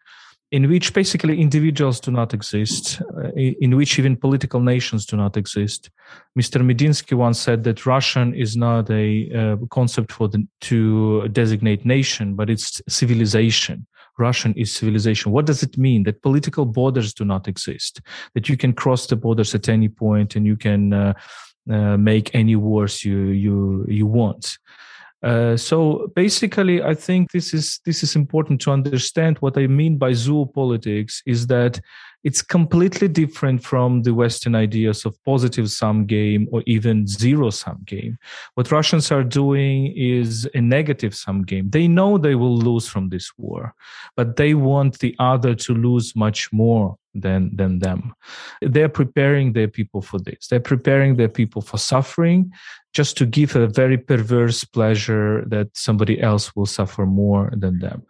in 0.50 0.68
which 0.68 0.94
basically 0.94 1.40
individuals 1.40 2.00
do 2.00 2.10
not 2.10 2.32
exist, 2.32 3.02
uh, 3.18 3.30
in 3.34 3.76
which 3.76 3.98
even 3.98 4.16
political 4.16 4.60
nations 4.60 5.04
do 5.04 5.16
not 5.16 5.36
exist. 5.36 5.90
Mr. 6.38 6.62
Medinsky 6.62 7.14
once 7.14 7.38
said 7.38 7.64
that 7.64 7.84
Russian 7.84 8.34
is 8.34 8.56
not 8.56 8.90
a 8.90 9.30
uh, 9.32 9.56
concept 9.70 10.10
for 10.12 10.28
the, 10.28 10.46
to 10.62 11.28
designate 11.28 11.84
nation, 11.84 12.34
but 12.34 12.48
it's 12.48 12.80
civilization 12.88 13.86
Russian 14.18 14.52
is 14.54 14.74
civilization. 14.74 15.32
What 15.32 15.46
does 15.46 15.62
it 15.62 15.78
mean? 15.78 16.02
That 16.02 16.22
political 16.22 16.66
borders 16.66 17.14
do 17.14 17.24
not 17.24 17.48
exist, 17.48 18.00
that 18.34 18.48
you 18.48 18.56
can 18.56 18.72
cross 18.72 19.06
the 19.06 19.16
borders 19.16 19.54
at 19.54 19.68
any 19.68 19.88
point 19.88 20.36
and 20.36 20.44
you 20.44 20.56
can 20.56 20.92
uh, 20.92 21.14
uh, 21.70 21.96
make 21.96 22.34
any 22.34 22.56
wars 22.56 23.04
you 23.04 23.28
you 23.28 23.86
you 23.88 24.06
want. 24.06 24.58
Uh, 25.22 25.56
so 25.56 26.10
basically, 26.14 26.82
I 26.82 26.94
think 26.94 27.32
this 27.32 27.52
is 27.52 27.80
this 27.84 28.02
is 28.02 28.14
important 28.14 28.60
to 28.62 28.70
understand. 28.70 29.38
What 29.38 29.58
I 29.58 29.66
mean 29.66 29.98
by 29.98 30.12
zoopolitics 30.12 31.22
is 31.26 31.46
that 31.48 31.80
it's 32.28 32.42
completely 32.42 33.08
different 33.08 33.64
from 33.64 34.02
the 34.02 34.12
Western 34.12 34.54
ideas 34.54 35.06
of 35.06 35.16
positive 35.24 35.70
sum 35.70 36.04
game 36.04 36.46
or 36.52 36.62
even 36.66 37.06
zero 37.06 37.48
sum 37.48 37.78
game. 37.86 38.18
What 38.52 38.70
Russians 38.70 39.10
are 39.10 39.24
doing 39.24 39.94
is 39.96 40.46
a 40.52 40.60
negative 40.60 41.14
sum 41.14 41.44
game. 41.44 41.70
They 41.70 41.88
know 41.88 42.18
they 42.18 42.34
will 42.34 42.58
lose 42.58 42.86
from 42.86 43.08
this 43.08 43.32
war, 43.38 43.72
but 44.14 44.36
they 44.36 44.52
want 44.52 44.98
the 44.98 45.16
other 45.18 45.54
to 45.54 45.72
lose 45.72 46.14
much 46.14 46.52
more 46.52 46.98
than 47.14 47.54
than 47.56 47.78
them 47.78 48.14
they're 48.60 48.88
preparing 48.88 49.52
their 49.52 49.68
people 49.68 50.02
for 50.02 50.18
this 50.18 50.48
they're 50.48 50.60
preparing 50.60 51.16
their 51.16 51.28
people 51.28 51.62
for 51.62 51.78
suffering 51.78 52.52
just 52.92 53.16
to 53.16 53.26
give 53.26 53.54
a 53.54 53.66
very 53.66 53.98
perverse 53.98 54.64
pleasure 54.64 55.44
that 55.46 55.68
somebody 55.74 56.20
else 56.20 56.54
will 56.54 56.66
suffer 56.66 57.06
more 57.06 57.52
than 57.56 57.78
them 57.78 58.02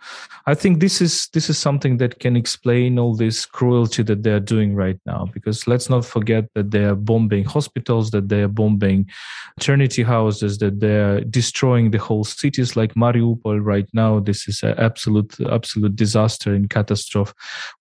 i 0.46 0.54
think 0.54 0.80
this 0.80 1.00
is 1.00 1.28
this 1.32 1.48
is 1.48 1.58
something 1.58 1.98
that 1.98 2.18
can 2.18 2.36
explain 2.36 2.98
all 2.98 3.14
this 3.14 3.46
cruelty 3.46 4.02
that 4.08 4.22
they're 4.22 4.40
doing 4.40 4.74
right 4.74 4.98
now. 5.06 5.26
Because 5.32 5.66
let's 5.66 5.88
not 5.88 6.04
forget 6.04 6.44
that 6.54 6.72
they 6.72 6.84
are 6.84 6.94
bombing 6.94 7.44
hospitals 7.44 8.10
that 8.10 8.28
they 8.28 8.42
are 8.42 8.48
bombing 8.48 9.08
maternity 9.56 10.02
houses 10.02 10.58
that 10.58 10.80
they're 10.80 11.20
destroying 11.22 11.90
the 11.90 11.98
whole 11.98 12.24
cities 12.24 12.76
like 12.76 12.94
mariupol 12.94 13.64
right 13.64 13.88
now. 13.92 14.20
This 14.20 14.48
is 14.48 14.62
an 14.62 14.74
absolute 14.78 15.36
absolute 15.50 15.94
disaster 15.96 16.54
and 16.54 16.68
catastrophe 16.68 17.32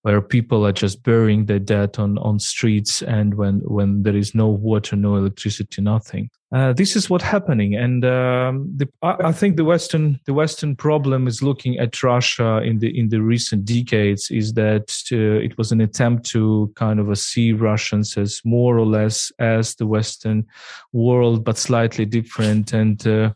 where 0.03 0.22
people 0.22 0.65
are 0.65 0.72
just 0.72 1.03
burying 1.03 1.46
their 1.48 1.60
dead 1.60 1.98
on 1.98 2.17
on 2.19 2.39
streets 2.39 3.01
and 3.01 3.34
when 3.34 3.62
when 3.65 4.03
there 4.03 4.15
is 4.15 4.36
no 4.36 4.48
water 4.48 4.96
no 4.96 5.15
electricity 5.15 5.81
nothing 5.81 6.29
uh, 6.53 6.71
this 6.71 6.95
is 6.95 7.09
what's 7.09 7.25
happening, 7.25 7.75
and 7.75 8.05
um, 8.05 8.71
the, 8.77 8.87
I, 9.01 9.15
I, 9.25 9.31
think 9.33 9.57
the 9.57 9.65
Western 9.65 10.17
the 10.25 10.33
Western 10.33 10.77
problem 10.77 11.27
is 11.27 11.43
looking 11.43 11.77
at 11.77 12.01
Russia 12.01 12.61
in 12.63 12.79
the 12.79 12.97
in 12.97 13.09
the 13.09 13.21
recent 13.21 13.65
decades 13.65 14.31
is 14.31 14.53
that 14.53 14.95
uh, 15.11 15.43
it 15.43 15.57
was 15.57 15.73
an 15.73 15.81
attempt 15.81 16.25
to 16.27 16.71
kind 16.75 17.01
of 17.01 17.17
see 17.17 17.51
Russians 17.51 18.17
as 18.17 18.41
more 18.45 18.77
or 18.77 18.85
less 18.85 19.29
as 19.39 19.75
the 19.75 19.85
Western 19.85 20.45
world, 20.93 21.43
but 21.43 21.57
slightly 21.57 22.05
different, 22.05 22.71
and 22.71 23.05
uh, 23.05 23.33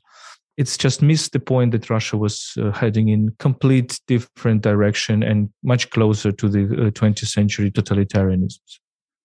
it's 0.55 0.77
just 0.77 1.01
missed 1.01 1.33
the 1.33 1.39
point 1.39 1.73
that 1.73 1.89
Russia 1.89 2.15
was 2.15 2.57
uh, 2.61 2.71
heading 2.71 3.09
in 3.09 3.35
complete 3.39 3.99
different 4.07 4.61
direction 4.61 5.21
and 5.21 5.49
much 5.63 5.89
closer 5.89 6.31
to 6.31 6.47
the 6.47 6.91
20th 6.91 7.23
uh, 7.23 7.25
century 7.25 7.71
totalitarianism. 7.71 8.59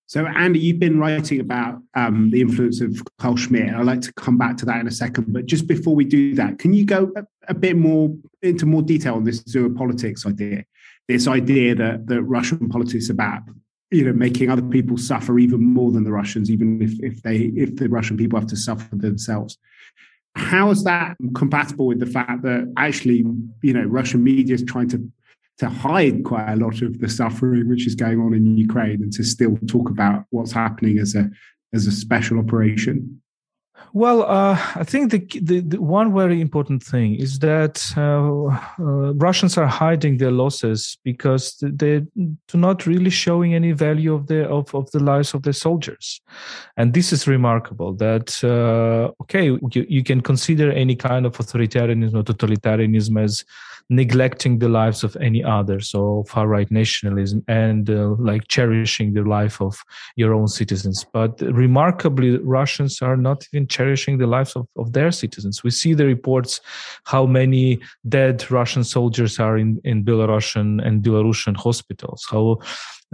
So, 0.09 0.25
Andy, 0.25 0.61
you've 0.61 0.79
been 0.79 1.01
writing 1.01 1.41
about 1.41 1.83
um, 1.95 2.31
the 2.31 2.41
influence 2.41 2.81
of 2.81 3.03
Carl 3.19 3.37
Schmitt. 3.37 3.75
I'd 3.75 3.85
like 3.85 4.03
to 4.03 4.13
come 4.13 4.39
back 4.39 4.57
to 4.59 4.67
that 4.67 4.79
in 4.79 4.87
a 4.87 4.93
second. 4.93 5.33
But 5.33 5.47
just 5.47 5.67
before 5.67 5.97
we 5.97 6.05
do 6.05 6.35
that, 6.37 6.61
can 6.61 6.73
you 6.73 6.85
go 6.85 7.13
a, 7.17 7.25
a 7.49 7.55
bit 7.55 7.77
more 7.77 8.15
into 8.41 8.67
more 8.67 8.83
detail 8.83 9.15
on 9.15 9.25
this 9.25 9.43
zoopolitics 9.43 10.25
idea? 10.25 10.65
This 11.09 11.27
idea 11.27 11.75
that, 11.75 12.07
that 12.07 12.23
Russian 12.23 12.69
politics 12.69 13.11
about 13.11 13.43
you 13.91 14.05
know 14.05 14.13
making 14.13 14.51
other 14.51 14.63
people 14.63 14.97
suffer 14.97 15.39
even 15.39 15.63
more 15.63 15.91
than 15.91 16.05
the 16.05 16.13
Russians, 16.13 16.51
even 16.51 16.81
if, 16.83 16.93
if 17.03 17.23
they 17.23 17.37
if 17.57 17.77
the 17.77 17.89
Russian 17.89 18.17
people 18.17 18.39
have 18.39 18.49
to 18.49 18.57
suffer 18.57 18.95
themselves. 18.95 19.59
How 20.37 20.71
is 20.71 20.85
that 20.85 21.17
compatible 21.35 21.87
with 21.87 21.99
the 21.99 22.07
fact 22.07 22.43
that 22.43 22.73
actually, 22.77 23.25
you 23.63 23.73
know, 23.73 23.85
Russian 23.85 24.23
media 24.23 24.55
is 24.55 24.65
trying 24.65 24.89
to 24.91 25.11
to 25.59 25.69
hide 25.69 26.25
quite 26.25 26.53
a 26.53 26.57
lot 26.57 26.83
of 26.83 26.99
the 26.99 27.09
suffering 27.09 27.69
which 27.69 27.87
is 27.87 27.95
going 27.95 28.21
on 28.21 28.35
in 28.35 28.57
Ukraine 28.57 29.03
and 29.03 29.13
to 29.15 29.25
still 29.25 29.59
talk 29.67 29.89
about 29.89 30.25
what's 30.31 30.53
happening 30.53 30.99
as 30.99 31.15
a 31.15 31.31
as 31.73 31.87
a 31.87 31.93
special 31.93 32.39
operation? 32.39 33.21
Well, 33.93 34.23
uh, 34.23 34.59
I 34.75 34.85
think 34.85 35.11
the, 35.11 35.19
the, 35.41 35.61
the, 35.61 35.81
one 35.81 36.15
very 36.15 36.41
important 36.41 36.83
thing 36.83 37.15
is 37.15 37.39
that 37.39 37.93
uh, 37.97 38.57
uh, 38.79 39.15
Russians 39.15 39.57
are 39.57 39.67
hiding 39.67 40.19
their 40.19 40.31
losses 40.31 40.99
because 41.05 41.57
they 41.63 42.01
do 42.15 42.59
not 42.59 42.87
really 42.87 43.11
showing 43.11 43.55
any 43.55 43.73
value 43.73 44.15
of 44.15 44.27
the 44.27 44.47
of, 44.49 44.75
of 44.75 44.91
the 44.91 45.03
lives 45.03 45.35
of 45.35 45.43
their 45.43 45.53
soldiers, 45.53 46.21
and 46.77 46.95
this 46.95 47.13
is 47.13 47.27
remarkable. 47.27 47.95
That 47.95 48.29
uh, 48.45 49.13
okay, 49.23 49.45
you, 49.45 49.87
you 49.89 50.03
can 50.03 50.21
consider 50.21 50.73
any 50.73 50.97
kind 50.97 51.25
of 51.25 51.37
authoritarianism 51.37 52.15
or 52.15 52.23
totalitarianism 52.23 53.23
as 53.23 53.45
neglecting 53.89 54.59
the 54.59 54.69
lives 54.69 55.05
of 55.05 55.17
any 55.17 55.43
other. 55.45 55.81
So 55.81 56.25
far 56.29 56.49
right 56.49 56.71
nationalism 56.71 57.45
and 57.49 57.89
uh, 57.89 58.15
like 58.19 58.49
cherishing 58.49 59.15
the 59.15 59.23
life 59.23 59.61
of 59.61 59.79
your 60.17 60.35
own 60.35 60.49
citizens. 60.49 61.05
But 61.13 61.41
remarkably 61.41 62.39
russians 62.39 63.01
are 63.03 63.17
not 63.17 63.47
even 63.53 63.69
cherishing 63.69 64.19
the 64.19 64.27
lives 64.27 64.57
of, 64.57 64.67
of 64.77 64.93
their 64.93 65.13
citizens. 65.13 65.63
We 65.63 65.71
see 65.71 65.95
the 65.95 66.07
reports 66.07 66.61
how 67.05 67.27
many 67.27 67.81
dead 68.09 68.51
russian 68.51 68.85
soldiers 68.85 69.39
are 69.39 69.57
in 69.57 69.81
in 69.85 70.05
belarusian 70.05 70.85
and 70.87 71.03
belarusian 71.03 71.57
hospitals 71.57 72.27
how 72.31 72.59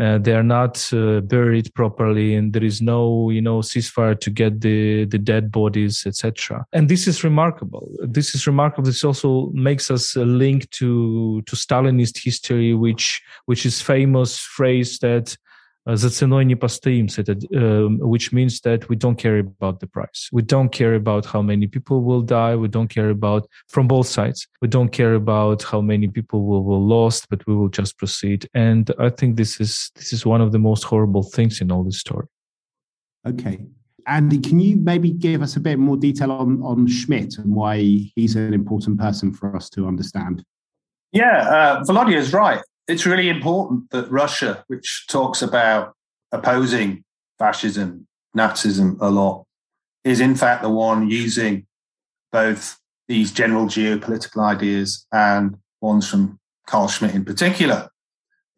uh, 0.01 0.19
they 0.19 0.33
are 0.33 0.43
not 0.43 0.89
uh, 0.93 1.21
buried 1.21 1.73
properly 1.75 2.35
and 2.35 2.53
there 2.53 2.65
is 2.65 2.81
no 2.81 3.31
you 3.31 3.43
know 3.43 3.59
ceasefire 3.59 4.19
to 4.19 4.31
get 4.31 4.61
the 4.61 5.05
the 5.07 5.19
dead 5.19 5.53
bodies 5.53 6.05
etc 6.07 6.65
and 6.73 6.89
this 6.89 7.07
is 7.07 7.25
remarkable. 7.25 7.89
This 8.03 8.35
is 8.35 8.47
remarkable. 8.47 8.87
This 8.87 9.05
also 9.05 9.51
makes 9.53 9.91
us 9.91 10.17
a 10.17 10.25
link 10.25 10.71
to 10.71 11.43
to 11.43 11.57
stalinist 11.57 12.23
history 12.23 12.75
which 12.75 13.23
which 13.47 13.67
is 13.67 13.81
famous 13.81 14.39
phrase 14.39 14.99
that 15.01 15.37
Э, 15.85 15.97
за 15.97 16.11
ценой 16.11 16.45
не 16.45 16.55
постоимся, 16.55 17.23
э, 17.23 17.89
which 18.01 18.33
means 18.33 18.61
that 18.63 18.89
we 18.89 18.97
don't 18.97 19.17
care 19.17 19.41
about 19.41 19.81
the 19.81 19.87
price. 19.87 20.29
We 20.33 20.43
don't 20.43 20.71
care 20.71 20.95
about 20.95 21.27
how 21.27 21.43
many 21.43 21.67
people 21.67 22.03
will 22.03 22.23
die. 22.23 22.55
We 22.57 22.69
don't 22.69 22.89
care 22.89 23.11
about 23.11 23.49
from 23.69 23.89
both 23.89 24.07
sides. 24.07 24.47
We 24.61 24.69
don't 24.69 24.91
care 24.91 25.15
about 25.15 25.63
how 25.63 25.81
many 25.81 26.09
people 26.09 26.45
will, 26.45 26.65
will 26.65 26.87
lost, 26.87 27.29
but 27.29 27.45
we 27.47 27.55
will 27.55 27.69
just 27.69 27.99
proceed. 27.99 28.49
And 28.55 28.91
I 28.99 29.11
think 29.11 29.37
this 29.37 29.61
is 29.61 29.91
this 29.97 30.13
is 30.13 30.25
one 30.25 30.41
of 30.41 30.53
the 30.53 30.59
most 30.59 30.85
horrible 30.85 31.23
things 31.23 31.61
in 31.61 31.73
all 31.73 31.85
this 31.85 31.99
story. 31.99 32.27
Okay. 33.27 33.67
Andy, 34.07 34.39
can 34.39 34.59
you 34.59 34.77
maybe 34.79 35.13
give 35.13 35.43
us 35.43 35.55
a 35.55 35.61
bit 35.61 35.79
more 35.79 35.97
detail 35.97 36.33
on, 36.33 36.61
on 36.63 36.89
Schmitt 36.89 37.39
and 37.39 37.55
why 37.55 37.79
he's 38.17 38.35
an 38.35 38.53
important 38.53 38.99
person 38.99 39.33
for 39.33 39.55
us 39.55 39.71
to 39.71 39.87
understand? 39.87 40.45
Yeah, 41.13 41.47
uh, 41.49 41.85
Volodya 41.85 42.17
is 42.17 42.33
right 42.33 42.61
it's 42.89 43.07
really 43.07 43.29
important 43.29 43.91
that 43.91 44.11
Russia, 44.11 44.65
which 44.67 45.07
talks 45.09 45.43
about 45.43 45.95
opposing 46.33 47.05
fascism, 47.39 48.07
Nazism 48.37 48.97
a 49.01 49.11
lot, 49.11 49.45
is 50.05 50.21
in 50.21 50.35
fact 50.35 50.63
the 50.63 50.71
one 50.71 51.09
using 51.09 51.67
both 52.33 52.79
these 53.09 53.33
general 53.33 53.67
geopolitical 53.67 54.43
ideas 54.43 55.07
and 55.13 55.57
ones 55.81 56.09
from 56.09 56.39
Carl 56.67 56.89
Schmitt 56.89 57.15
in 57.15 57.25
particular, 57.25 57.91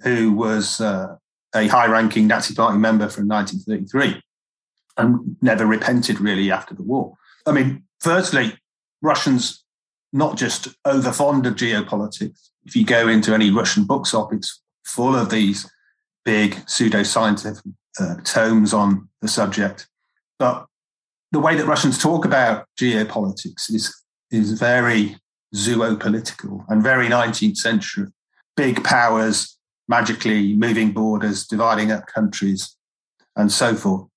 who 0.02 0.32
was 0.32 0.80
uh, 0.80 1.16
a 1.54 1.66
high 1.68 1.86
ranking 1.86 2.26
Nazi 2.26 2.54
Party 2.54 2.78
member 2.78 3.08
from 3.08 3.26
1933 3.28 4.22
and 4.96 5.36
never 5.42 5.66
repented 5.66 6.20
really 6.20 6.50
after 6.50 6.74
the 6.74 6.82
war. 6.82 7.14
I 7.46 7.52
mean, 7.52 7.84
firstly, 8.00 8.56
Russians 9.02 9.64
not 10.12 10.36
just 10.36 10.68
over 10.84 11.10
fond 11.10 11.46
of 11.46 11.56
geopolitics. 11.56 12.50
If 12.64 12.76
you 12.76 12.84
go 12.84 13.08
into 13.08 13.34
any 13.34 13.50
Russian 13.50 13.84
bookshop, 13.84 14.32
it's 14.32 14.60
full 14.84 15.14
of 15.14 15.30
these 15.30 15.70
big 16.24 16.56
pseudo-scientific 16.66 17.62
uh, 18.00 18.16
tomes 18.24 18.72
on 18.72 19.08
the 19.20 19.28
subject. 19.28 19.88
But 20.38 20.66
the 21.32 21.40
way 21.40 21.56
that 21.56 21.66
Russians 21.66 21.98
talk 21.98 22.24
about 22.24 22.66
geopolitics 22.80 23.70
is 23.70 23.94
is 24.30 24.58
very 24.58 25.16
zoopolitical 25.54 26.64
and 26.68 26.82
very 26.82 27.06
19th 27.06 27.56
century. 27.56 28.08
Big 28.56 28.82
powers 28.82 29.56
magically 29.86 30.54
moving 30.54 30.92
borders, 30.92 31.46
dividing 31.46 31.92
up 31.92 32.06
countries, 32.06 32.76
and 33.36 33.52
so 33.52 33.74
forth. 33.74 34.08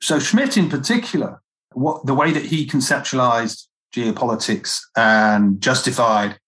So 0.00 0.18
Schmitt, 0.18 0.56
in 0.56 0.68
particular, 0.68 1.42
what 1.72 2.06
the 2.06 2.14
way 2.14 2.32
that 2.32 2.46
he 2.46 2.66
conceptualized 2.66 3.66
geopolitics 3.94 4.80
and 4.96 5.60
justified 5.60 6.38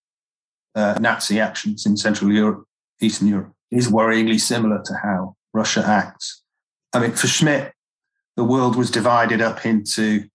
uh, 0.74 0.98
Nazi 1.00 1.40
actions 1.40 1.86
in 1.86 1.96
Central 1.96 2.32
Europe, 2.32 2.64
Eastern 3.00 3.28
Europe, 3.28 3.52
is 3.70 3.88
worryingly 3.88 4.40
similar 4.40 4.82
to 4.84 4.94
how 5.02 5.36
Russia 5.52 5.84
acts. 5.86 6.42
I 6.92 7.00
mean, 7.00 7.12
for 7.12 7.26
Schmitt, 7.26 7.72
the 8.36 8.44
world 8.44 8.76
was 8.76 8.90
divided 8.90 9.40
up 9.40 9.66
into 9.66 10.28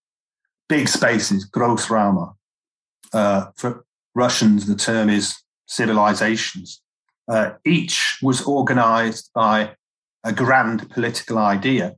big 0.69 0.87
spaces, 0.87 1.49
Großräume. 1.49 2.35
Uh, 3.13 3.45
for 3.55 3.85
Russians, 4.15 4.65
the 4.65 4.75
term 4.75 5.09
is 5.09 5.37
civilizations. 5.67 6.81
Uh, 7.27 7.51
each 7.65 8.17
was 8.21 8.41
organized 8.41 9.29
by 9.33 9.75
a 10.23 10.33
grand 10.33 10.89
political 10.89 11.37
idea, 11.37 11.95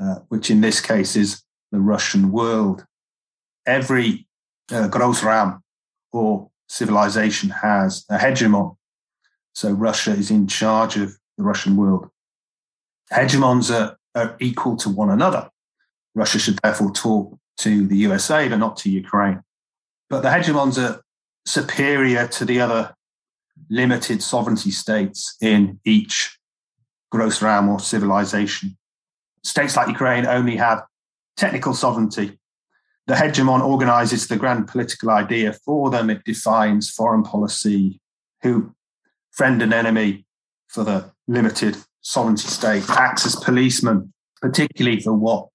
uh, 0.00 0.16
which 0.28 0.50
in 0.50 0.60
this 0.60 0.80
case 0.80 1.16
is 1.16 1.42
the 1.72 1.80
Russian 1.80 2.30
world. 2.30 2.84
Every 3.66 4.26
uh, 4.70 4.88
Großraum 4.88 5.60
or 6.12 6.50
civilization 6.68 7.50
has 7.50 8.04
a 8.08 8.18
hegemon. 8.18 8.76
So 9.54 9.72
Russia 9.72 10.12
is 10.12 10.30
in 10.30 10.46
charge 10.46 10.96
of 10.96 11.16
the 11.36 11.44
Russian 11.44 11.76
world. 11.76 12.08
Hegemons 13.12 13.74
are, 13.74 13.96
are 14.14 14.36
equal 14.40 14.76
to 14.76 14.90
one 14.90 15.10
another. 15.10 15.50
Russia 16.14 16.38
should 16.38 16.58
therefore 16.62 16.92
talk 16.92 17.38
to 17.58 17.86
the 17.86 17.96
USA, 17.96 18.48
but 18.48 18.58
not 18.58 18.76
to 18.78 18.90
Ukraine. 18.90 19.42
But 20.10 20.22
the 20.22 20.28
hegemons 20.28 20.78
are 20.78 21.02
superior 21.46 22.26
to 22.28 22.44
the 22.44 22.60
other 22.60 22.94
limited 23.70 24.22
sovereignty 24.22 24.70
states 24.70 25.36
in 25.40 25.80
each 25.84 26.38
Großraum 27.12 27.68
or 27.68 27.80
civilization. 27.80 28.76
States 29.42 29.76
like 29.76 29.88
Ukraine 29.88 30.26
only 30.26 30.56
have 30.56 30.84
technical 31.36 31.74
sovereignty. 31.74 32.38
The 33.08 33.14
hegemon 33.14 33.64
organizes 33.64 34.28
the 34.28 34.36
grand 34.36 34.68
political 34.68 35.08
idea 35.08 35.54
for 35.54 35.88
them. 35.88 36.10
It 36.10 36.24
defines 36.24 36.90
foreign 36.90 37.22
policy, 37.22 38.00
who 38.42 38.74
friend 39.30 39.62
and 39.62 39.72
enemy 39.72 40.26
for 40.68 40.84
the 40.84 41.10
limited 41.26 41.78
sovereignty 42.02 42.48
state, 42.48 42.88
acts 42.90 43.24
as 43.24 43.34
policeman, 43.34 44.12
particularly 44.42 45.00
for 45.00 45.14
what 45.14 45.48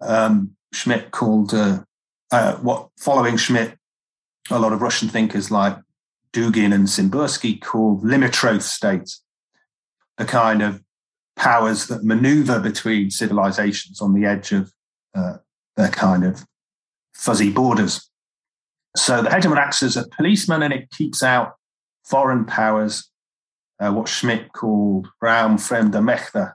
um, 0.00 0.56
Schmitt 0.72 1.12
called, 1.12 1.54
uh, 1.54 1.84
uh, 2.32 2.56
what 2.56 2.88
following 2.98 3.36
Schmitt, 3.36 3.78
a 4.50 4.58
lot 4.58 4.72
of 4.72 4.82
Russian 4.82 5.08
thinkers 5.08 5.52
like 5.52 5.78
Dugin 6.32 6.74
and 6.74 6.88
Tsymbursky 6.88 7.60
called 7.60 8.02
limitrophe 8.02 8.62
states, 8.62 9.22
the 10.18 10.24
kind 10.24 10.62
of 10.62 10.82
powers 11.36 11.86
that 11.86 12.02
maneuver 12.02 12.58
between 12.58 13.12
civilizations 13.12 14.00
on 14.00 14.14
the 14.14 14.26
edge 14.26 14.50
of 14.50 14.72
uh, 15.14 15.36
their 15.76 15.90
kind 15.90 16.24
of 16.24 16.44
fuzzy 17.20 17.50
borders. 17.50 18.10
So 18.96 19.22
the 19.22 19.28
hegemon 19.28 19.58
acts 19.58 19.82
as 19.82 19.96
a 19.96 20.08
policeman 20.08 20.62
and 20.62 20.72
it 20.72 20.90
keeps 20.90 21.22
out 21.22 21.52
foreign 22.04 22.46
powers, 22.46 23.10
uh, 23.78 23.92
what 23.92 24.08
Schmitt 24.08 24.52
called 24.52 25.08
Raum 25.22 25.56
fremde 25.58 26.00
Mächte, 26.00 26.54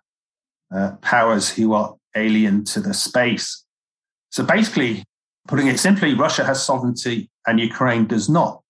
uh, 0.76 0.92
powers 1.02 1.50
who 1.50 1.74
are 1.74 1.96
alien 2.16 2.66
to 2.66 2.82
the 2.82 2.94
space. 2.94 3.64
So 4.32 4.44
basically, 4.44 5.04
putting 5.48 5.68
it 5.68 5.80
simply, 5.80 6.16
Russia 6.16 6.44
has 6.44 6.66
sovereignty 6.66 7.30
and 7.46 7.60
Ukraine 7.60 8.08
does 8.08 8.28
not. 8.28 8.62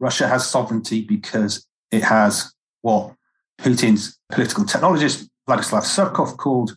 Russia 0.00 0.26
has 0.26 0.48
sovereignty 0.48 1.02
because 1.02 1.66
it 1.90 2.02
has 2.02 2.52
what 2.80 3.14
Putin's 3.60 4.18
political 4.32 4.64
technologist 4.64 5.28
Vladislav 5.48 5.84
Surkov 5.84 6.36
called 6.38 6.76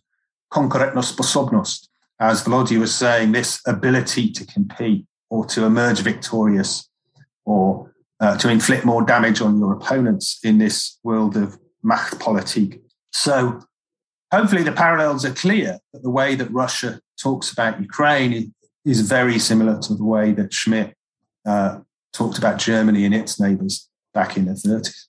konkurentsposobnost. 0.54 1.88
As 2.20 2.44
Volodya 2.44 2.80
was 2.80 2.94
saying, 2.94 3.32
this 3.32 3.62
ability 3.66 4.32
to 4.32 4.46
compete 4.46 5.06
or 5.30 5.46
to 5.46 5.66
emerge 5.66 6.00
victorious 6.02 6.90
or 7.46 7.94
uh, 8.20 8.38
to 8.38 8.50
inflict 8.50 8.84
more 8.86 9.04
damage 9.04 9.42
on 9.42 9.58
your 9.58 9.74
opponents 9.74 10.40
in 10.44 10.58
this 10.58 11.00
world 11.04 11.38
of 11.38 11.58
Machtpolitik. 11.86 12.82
So 13.12 13.62
hopefully 14.32 14.64
the 14.64 14.72
parallels 14.72 15.24
are 15.24 15.34
clear 15.34 15.80
that 15.94 16.04
the 16.04 16.10
way 16.10 16.36
that 16.36 16.52
Russia 16.52 17.00
talks 17.22 17.52
about 17.52 17.80
Ukraine 17.80 18.54
is 18.86 19.02
very 19.02 19.40
similar 19.40 19.80
to 19.82 19.96
the 19.96 20.04
way 20.04 20.32
that 20.34 20.54
Schmitt 20.54 20.96
uh, 21.46 21.80
talked 22.12 22.38
about 22.38 22.58
Germany 22.60 23.06
and 23.06 23.16
its 23.16 23.40
neighbours 23.40 23.90
back 24.14 24.36
in 24.36 24.46
the 24.46 24.54
30s. 24.54 25.06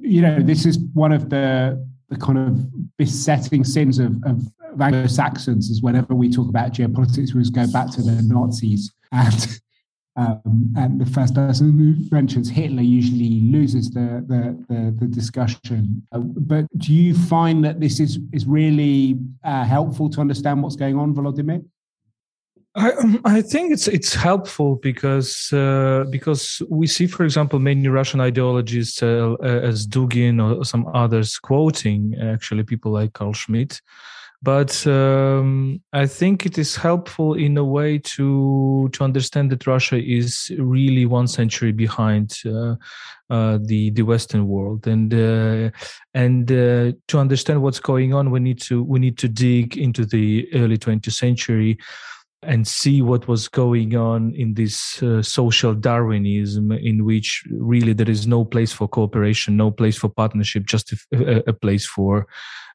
You 0.00 0.22
know, 0.22 0.40
this 0.40 0.64
is 0.64 0.78
one 0.94 1.12
of 1.12 1.28
the 1.28 1.86
the 2.08 2.16
kind 2.16 2.38
of 2.38 2.96
besetting 2.96 3.64
sins 3.64 3.98
of, 3.98 4.12
of 4.24 4.42
Anglo 4.80 5.06
Saxons 5.06 5.70
is 5.70 5.82
whenever 5.82 6.14
we 6.14 6.30
talk 6.30 6.48
about 6.48 6.72
geopolitics, 6.72 7.34
we 7.34 7.40
just 7.40 7.54
go 7.54 7.66
back 7.72 7.90
to 7.92 8.02
the 8.02 8.22
Nazis. 8.22 8.92
And, 9.12 9.60
um, 10.16 10.72
and 10.76 11.00
the 11.00 11.06
first 11.06 11.34
person 11.34 11.78
who 11.78 11.94
mentions 12.10 12.50
Hitler 12.50 12.82
usually 12.82 13.40
loses 13.40 13.90
the, 13.90 14.24
the, 14.26 14.64
the, 14.68 14.96
the 14.98 15.06
discussion. 15.06 16.06
Uh, 16.12 16.18
but 16.18 16.66
do 16.76 16.92
you 16.92 17.14
find 17.14 17.64
that 17.64 17.80
this 17.80 18.00
is, 18.00 18.18
is 18.32 18.46
really 18.46 19.18
uh, 19.44 19.64
helpful 19.64 20.10
to 20.10 20.20
understand 20.20 20.62
what's 20.62 20.76
going 20.76 20.98
on, 20.98 21.14
Volodymyr? 21.14 21.64
I, 22.74 22.92
um, 22.92 23.20
I 23.24 23.42
think 23.42 23.72
it's 23.72 23.88
it's 23.88 24.14
helpful 24.14 24.76
because 24.76 25.52
uh, 25.52 26.04
because 26.10 26.62
we 26.68 26.86
see, 26.86 27.06
for 27.06 27.24
example, 27.24 27.58
many 27.58 27.88
Russian 27.88 28.20
ideologists 28.20 29.02
uh, 29.02 29.34
as 29.42 29.86
Dugin 29.86 30.38
or 30.40 30.64
some 30.64 30.86
others 30.94 31.38
quoting 31.38 32.14
actually 32.20 32.62
people 32.62 32.92
like 32.92 33.14
Carl 33.14 33.32
Schmitt, 33.32 33.80
but 34.42 34.86
um, 34.86 35.82
I 35.92 36.06
think 36.06 36.46
it 36.46 36.58
is 36.58 36.76
helpful 36.76 37.34
in 37.34 37.56
a 37.56 37.64
way 37.64 37.98
to 37.98 38.88
to 38.92 39.04
understand 39.04 39.50
that 39.50 39.66
Russia 39.66 39.96
is 39.96 40.52
really 40.58 41.06
one 41.06 41.26
century 41.26 41.72
behind 41.72 42.38
uh, 42.46 42.76
uh, 43.30 43.58
the 43.62 43.90
the 43.90 44.02
Western 44.02 44.46
world, 44.46 44.86
and 44.86 45.12
uh, 45.12 45.70
and 46.14 46.50
uh, 46.52 46.92
to 47.08 47.18
understand 47.18 47.62
what's 47.62 47.80
going 47.80 48.14
on, 48.14 48.30
we 48.30 48.38
need 48.38 48.60
to 48.62 48.84
we 48.84 49.00
need 49.00 49.18
to 49.18 49.28
dig 49.28 49.76
into 49.76 50.04
the 50.04 50.48
early 50.54 50.78
20th 50.78 51.12
century 51.12 51.76
and 52.42 52.68
see 52.68 53.02
what 53.02 53.26
was 53.26 53.48
going 53.48 53.96
on 53.96 54.32
in 54.34 54.54
this 54.54 55.02
uh, 55.02 55.22
social 55.22 55.74
Darwinism, 55.74 56.70
in 56.72 57.04
which 57.04 57.44
really 57.50 57.92
there 57.92 58.10
is 58.10 58.26
no 58.26 58.44
place 58.44 58.72
for 58.72 58.86
cooperation, 58.86 59.56
no 59.56 59.70
place 59.70 59.96
for 59.96 60.08
partnership, 60.08 60.64
just 60.64 60.92
a, 60.92 61.48
a 61.48 61.52
place 61.52 61.86
for, 61.86 62.26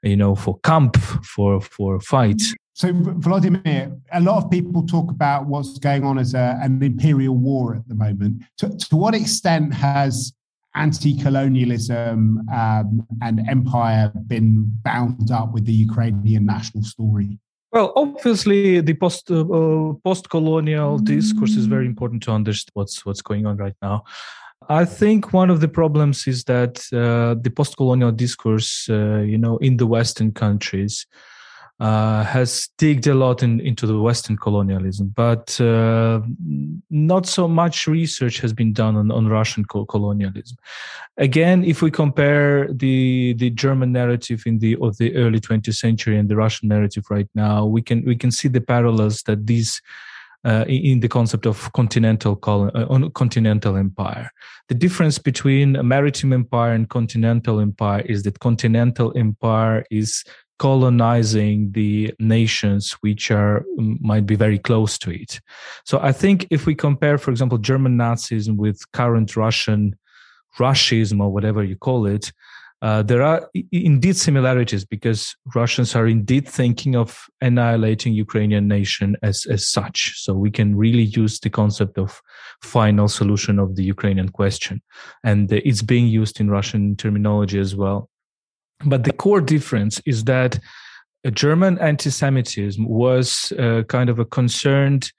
you 0.02 0.18
know, 0.18 0.36
for 0.36 0.60
camp, 0.60 0.98
for 0.98 1.62
for 1.62 2.00
fight. 2.02 2.42
So, 2.76 2.92
Vladimir, 2.92 3.96
a 4.12 4.20
lot 4.20 4.44
of 4.44 4.50
people 4.50 4.86
talk 4.86 5.12
about 5.12 5.46
what's 5.46 5.78
going 5.78 6.04
on 6.04 6.18
as 6.18 6.34
a, 6.34 6.60
an 6.62 6.82
imperial 6.82 7.38
war 7.38 7.76
at 7.76 7.88
the 7.88 7.96
moment. 7.96 8.44
To, 8.58 8.76
to 8.90 8.96
what 8.96 9.14
extent 9.14 9.74
has 9.76 10.34
anti-colonialism 10.76 12.48
um, 12.52 13.08
and 13.22 13.48
empire 13.48 14.12
been 14.28 14.66
bound 14.84 15.30
up 15.30 15.54
with 15.54 15.66
the 15.66 15.72
Ukrainian 15.72 16.46
national 16.48 16.84
story? 16.84 17.38
Well, 17.74 17.92
obviously, 17.96 18.82
the 18.82 18.94
post 18.94 19.32
uh, 19.32 19.42
uh, 19.42 19.94
post-colonial 20.04 21.00
discourse 21.00 21.56
is 21.56 21.66
very 21.66 21.88
important 21.88 22.22
to 22.24 22.32
understand 22.32 22.70
what's 22.76 23.04
what's 23.04 23.24
going 23.24 23.48
on 23.48 23.58
right 23.58 23.76
now. 23.82 24.04
I 24.70 24.86
think 24.86 25.34
one 25.34 25.50
of 25.50 25.60
the 25.60 25.68
problems 25.68 26.28
is 26.28 26.44
that 26.44 26.78
uh, 26.94 27.34
the 27.42 27.50
post-colonial 27.50 28.12
discourse, 28.12 28.88
uh, 28.90 29.22
you 29.22 29.40
know, 29.40 29.58
in 29.58 29.78
the 29.78 29.88
Western 29.88 30.32
countries, 30.32 31.08
uh, 31.80 32.24
has 32.24 32.70
digged 32.78 33.08
a 33.08 33.14
lot 33.14 33.44
in, 33.44 33.60
into 33.60 33.88
the 33.88 34.00
Western 34.00 34.38
colonialism, 34.38 35.12
but 35.16 35.60
uh, 35.60 36.22
not 36.90 37.26
so 37.26 37.48
much 37.48 37.88
research 37.88 38.40
has 38.40 38.54
been 38.54 38.74
done 38.74 38.96
on, 38.96 39.12
on 39.12 39.28
Russian 39.28 39.66
co- 39.66 39.86
colonialism. 39.86 40.58
Again, 41.18 41.64
if 41.64 41.82
we 41.82 41.92
compare 41.92 42.72
the 42.72 43.34
the 43.38 43.50
German 43.50 43.92
narrative 43.92 44.44
in 44.46 44.60
the 44.60 44.78
of 44.82 44.98
the 44.98 45.16
early 45.16 45.40
20th 45.40 45.76
century 45.76 46.18
and 46.18 46.30
the 46.30 46.36
Russian 46.36 46.70
narrative 46.70 47.06
right 47.10 47.30
now, 47.36 47.66
we 47.66 47.82
can 47.82 48.04
we 48.06 48.16
can 48.16 48.32
see 48.32 48.48
the 48.48 48.62
parallels 48.62 49.24
that 49.24 49.46
these 49.46 49.82
uh, 50.46 50.66
in 50.68 51.00
the 51.00 51.08
concept 51.08 51.46
of 51.46 51.72
continental 51.74 52.38
uh, 52.44 53.10
continental 53.14 53.78
empire. 53.78 54.30
The 54.68 54.76
difference 54.76 55.18
between 55.18 55.78
maritime 55.88 56.34
empire 56.34 56.74
and 56.74 56.90
continental 56.90 57.60
empire 57.60 58.02
is 58.02 58.24
that 58.24 58.40
continental 58.40 59.14
empire 59.16 59.86
is 59.90 60.24
colonizing 60.60 61.72
the 61.72 62.14
nations 62.20 62.92
which 63.02 63.32
are 63.32 63.66
might 63.78 64.26
be 64.26 64.36
very 64.36 64.60
close 64.60 64.98
to 65.00 65.12
it. 65.12 65.42
So 65.86 66.00
I 66.02 66.12
think 66.12 66.48
if 66.50 66.66
we 66.66 66.76
compare, 66.76 67.18
for 67.18 67.32
example, 67.32 67.58
German 67.58 67.98
Nazism 67.98 68.56
with 68.58 68.80
current 68.92 69.36
Russian 69.36 69.96
Russism 70.60 71.20
or 71.20 71.32
whatever 71.32 71.64
you 71.64 71.76
call 71.76 72.06
it, 72.06 72.32
uh, 72.84 73.02
there 73.02 73.22
are 73.22 73.50
indeed 73.72 74.18
similarities 74.18 74.84
because 74.84 75.38
Russians 75.56 75.96
are 75.96 76.06
indeed 76.06 76.50
thinking 76.50 76.98
of 76.98 77.26
annihilating 77.40 78.14
Ukrainian 78.14 78.68
nation 78.68 79.16
as, 79.24 79.46
as 79.50 79.66
such. 79.66 80.20
So 80.22 80.34
we 80.34 80.52
can 80.52 80.76
really 80.76 81.04
use 81.04 81.40
the 81.40 81.50
concept 81.50 81.98
of 81.98 82.22
final 82.62 83.08
solution 83.08 83.58
of 83.58 83.78
the 83.78 83.86
Ukrainian 83.86 84.28
question. 84.28 84.82
And 85.24 85.50
it's 85.50 85.82
being 85.82 86.08
used 86.08 86.42
in 86.42 86.50
Russian 86.50 86.98
terminology 86.98 87.58
as 87.58 87.74
well. 87.74 88.10
But 88.86 89.04
the 89.04 89.14
core 89.14 89.42
difference 89.42 90.02
is 90.06 90.26
that 90.26 90.60
German 91.32 91.78
anti-Semitism 91.80 92.86
was 92.88 93.54
uh, 93.58 93.84
kind 93.88 94.10
of 94.10 94.20
a 94.20 94.26
concerned 94.26 95.12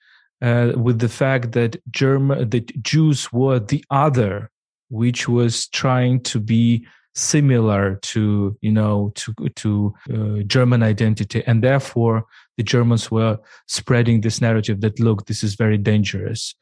uh, 0.43 0.73
with 0.77 0.99
the 0.99 1.09
fact 1.09 1.53
that 1.53 1.77
German 1.91 2.51
that 2.51 2.83
Jews 2.83 3.33
were 3.33 3.59
the 3.59 3.85
other, 3.91 4.51
which 4.91 5.29
was 5.29 5.69
trying 5.69 6.21
to 6.25 6.41
be 6.41 6.87
similar 7.15 7.95
to 8.03 8.57
you 8.61 8.73
know 8.73 9.13
to 9.15 9.33
to 9.55 9.95
uh, 10.13 10.43
German 10.47 10.83
identity, 10.83 11.43
and 11.47 11.63
therefore 11.63 12.27
the 12.59 12.63
Germans 12.63 13.11
were 13.11 13.39
spreading 13.67 14.21
this 14.21 14.41
narrative 14.41 14.81
that 14.83 15.01
look, 15.01 15.27
this 15.27 15.43
is 15.43 15.55
very 15.55 15.79
dangerous. 15.79 16.55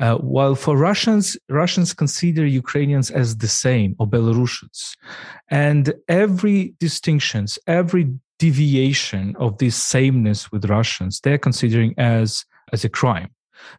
Uh, 0.00 0.16
while 0.16 0.54
for 0.54 0.76
Russians, 0.76 1.36
Russians 1.48 1.94
consider 1.94 2.44
Ukrainians 2.46 3.10
as 3.10 3.36
the 3.36 3.48
same 3.48 3.94
or 3.98 4.06
Belarusians, 4.06 4.96
and 5.48 5.94
every 6.08 6.74
distinctions, 6.80 7.58
every 7.66 8.12
deviation 8.38 9.36
of 9.38 9.58
this 9.58 9.76
sameness 9.76 10.50
with 10.50 10.64
Russians, 10.64 11.20
they're 11.20 11.38
considering 11.38 11.94
as 11.98 12.44
as 12.72 12.84
a 12.84 12.88
crime. 12.88 13.30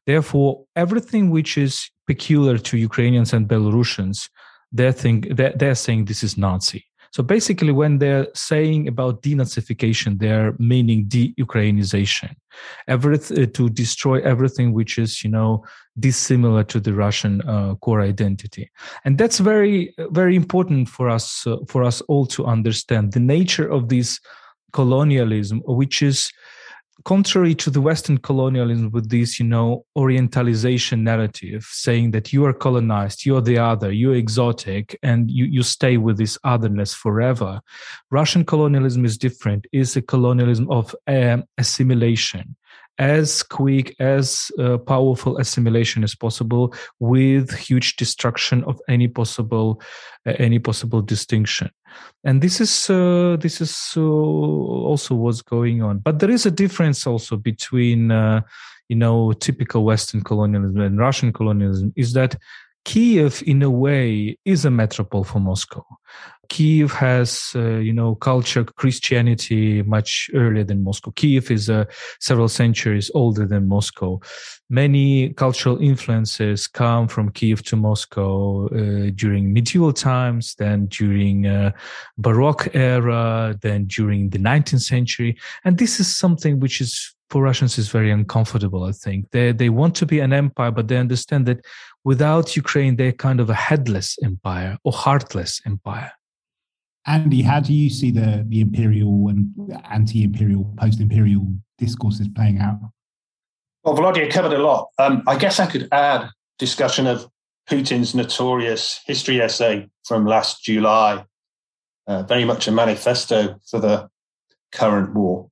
Therefore, 0.06 0.63
everything 0.76 1.30
which 1.30 1.58
is 1.58 1.89
peculiar 2.08 2.58
to 2.58 2.78
Ukrainians 2.78 3.34
and 3.34 3.47
Belarusians 3.47 4.30
they're 4.73 4.91
think 4.91 5.36
they're, 5.38 5.54
they're 5.56 5.76
saying 5.76 6.06
this 6.06 6.23
is 6.23 6.38
Nazi. 6.38 6.84
So 7.12 7.21
basically, 7.21 7.71
when 7.71 7.99
they're 7.99 8.28
saying 8.34 8.88
about 8.88 9.21
denazification, 9.21 10.17
they're 10.17 10.56
meaning 10.58 11.06
de-Ukrainization, 11.08 12.36
everything 12.87 13.43
uh, 13.43 13.45
to 13.53 13.69
destroy 13.69 14.21
everything 14.21 14.73
which 14.73 14.97
is, 14.97 15.23
you 15.23 15.29
know, 15.29 15.63
dissimilar 15.99 16.63
to 16.63 16.79
the 16.79 16.93
Russian 16.93 17.41
uh, 17.41 17.75
core 17.75 18.01
identity, 18.01 18.71
and 19.05 19.17
that's 19.17 19.39
very, 19.39 19.93
very 20.11 20.35
important 20.35 20.89
for 20.89 21.09
us, 21.09 21.45
uh, 21.47 21.57
for 21.67 21.83
us 21.83 22.01
all 22.01 22.25
to 22.27 22.45
understand 22.45 23.13
the 23.13 23.19
nature 23.19 23.69
of 23.69 23.89
this 23.89 24.19
colonialism, 24.71 25.61
which 25.65 26.01
is 26.01 26.31
contrary 27.03 27.56
to 27.56 27.69
the 27.69 27.82
Western 27.82 28.17
colonialism 28.17 28.91
with 28.91 29.10
this, 29.10 29.39
you 29.39 29.45
know, 29.45 29.86
Orientalization 29.97 31.01
narrative, 31.01 31.67
saying 31.69 32.12
that 32.12 32.32
you 32.32 32.45
are 32.45 32.53
colonized, 32.53 33.25
you're 33.25 33.41
the 33.41 33.58
other, 33.58 33.91
you're 33.91 34.15
exotic, 34.15 34.97
and 35.03 35.29
you, 35.29 35.45
you 35.45 35.63
stay 35.63 35.97
with 35.97 36.17
this 36.17 36.38
otherness 36.43 36.93
forever. 36.93 37.62
Russian 38.12 38.45
colonialism 38.45 39.06
is 39.06 39.17
different, 39.17 39.65
is 39.71 39.95
a 39.95 40.01
colonialism 40.01 40.69
of 40.71 40.95
um, 41.08 41.43
assimilation 41.58 42.56
as 42.97 43.43
quick 43.43 43.95
as 43.99 44.51
uh, 44.60 44.77
powerful 44.77 45.38
assimilation 45.38 46.03
as 46.03 46.15
possible 46.15 46.73
with 46.99 47.53
huge 47.56 47.95
destruction 47.95 48.63
of 48.65 48.79
any 48.88 49.08
possible 49.08 49.82
uh, 50.25 50.34
any 50.38 50.60
possible 50.60 51.01
distinction. 51.01 51.69
And 52.23 52.41
this 52.41 52.62
is 52.62 52.89
uh, 52.89 53.38
this 53.39 53.62
is 53.62 53.93
uh, 53.97 54.01
also 54.01 55.15
what's 55.15 55.41
going 55.41 55.82
on. 55.82 55.99
But 55.99 56.19
there 56.19 56.32
is 56.32 56.45
a 56.45 56.51
difference 56.51 57.08
also 57.08 57.38
between 57.38 58.12
uh, 58.12 58.41
you 58.89 58.95
know 58.95 59.34
typical 59.34 59.84
western 59.84 60.21
colonialism 60.23 60.82
and 60.82 60.99
russian 60.99 61.32
colonialism 61.32 61.93
is 61.95 62.13
that 62.13 62.36
Kiev, 62.85 63.41
in 63.45 63.61
a 63.61 63.69
way, 63.69 64.37
is 64.45 64.65
a 64.65 64.71
metropole 64.71 65.23
for 65.23 65.39
Moscow. 65.39 65.85
Kiev 66.49 66.91
has, 66.91 67.53
uh, 67.55 67.77
you 67.77 67.93
know, 67.93 68.15
culture, 68.15 68.63
Christianity 68.63 69.81
much 69.83 70.29
earlier 70.33 70.63
than 70.63 70.83
Moscow. 70.83 71.11
Kiev 71.11 71.49
is 71.49 71.69
uh, 71.69 71.85
several 72.19 72.49
centuries 72.49 73.09
older 73.13 73.47
than 73.47 73.67
Moscow. 73.67 74.19
Many 74.69 75.29
cultural 75.33 75.81
influences 75.81 76.67
come 76.67 77.07
from 77.07 77.31
Kiev 77.31 77.63
to 77.63 77.75
Moscow 77.75 78.67
uh, 78.67 79.11
during 79.15 79.53
medieval 79.53 79.93
times, 79.93 80.55
then 80.55 80.87
during 80.87 81.47
uh, 81.47 81.71
Baroque 82.17 82.67
era, 82.75 83.57
then 83.61 83.85
during 83.85 84.29
the 84.29 84.39
19th 84.39 84.81
century. 84.81 85.37
And 85.63 85.77
this 85.77 85.99
is 85.99 86.15
something 86.15 86.59
which 86.59 86.81
is 86.81 87.15
for 87.29 87.41
Russians 87.41 87.79
is 87.79 87.89
very 87.89 88.11
uncomfortable. 88.11 88.83
I 88.83 88.91
think 88.91 89.31
they 89.31 89.53
they 89.53 89.69
want 89.69 89.95
to 89.95 90.05
be 90.05 90.19
an 90.19 90.33
empire, 90.33 90.69
but 90.69 90.87
they 90.87 90.97
understand 90.97 91.47
that 91.47 91.65
without 92.03 92.55
Ukraine, 92.55 92.95
they're 92.95 93.11
kind 93.11 93.39
of 93.39 93.49
a 93.49 93.53
headless 93.53 94.17
empire 94.23 94.77
or 94.83 94.91
heartless 94.91 95.61
empire. 95.65 96.11
Andy, 97.05 97.41
how 97.41 97.59
do 97.59 97.73
you 97.73 97.89
see 97.89 98.11
the 98.11 98.45
the 98.47 98.61
imperial 98.61 99.27
and 99.27 99.47
anti-imperial, 99.89 100.73
post-imperial 100.77 101.45
discourses 101.77 102.29
playing 102.29 102.59
out? 102.59 102.79
Well, 103.83 103.95
Volodya 103.95 104.31
covered 104.31 104.53
a 104.53 104.59
lot. 104.59 104.89
Um, 104.97 105.23
I 105.27 105.37
guess 105.37 105.59
I 105.59 105.65
could 105.65 105.89
add 105.91 106.29
discussion 106.57 107.05
of 107.07 107.27
Putin's 107.69 108.15
notorious 108.15 109.01
history 109.05 109.41
essay 109.41 109.89
from 110.05 110.25
last 110.25 110.63
July, 110.63 111.25
uh, 112.07 112.23
very 112.23 112.45
much 112.45 112.67
a 112.67 112.71
manifesto 112.71 113.59
for 113.69 113.79
the 113.79 114.09
current 114.71 115.13
war. 115.13 115.49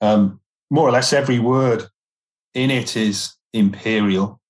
Um, 0.00 0.40
more 0.70 0.88
or 0.88 0.92
less 0.92 1.12
every 1.12 1.38
word 1.38 1.84
in 2.54 2.70
it 2.70 2.96
is 2.96 3.34
imperial. 3.52 4.40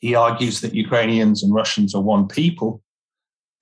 He 0.00 0.14
argues 0.14 0.60
that 0.60 0.74
Ukrainians 0.74 1.42
and 1.42 1.54
Russians 1.54 1.94
are 1.94 2.02
one 2.02 2.28
people, 2.28 2.82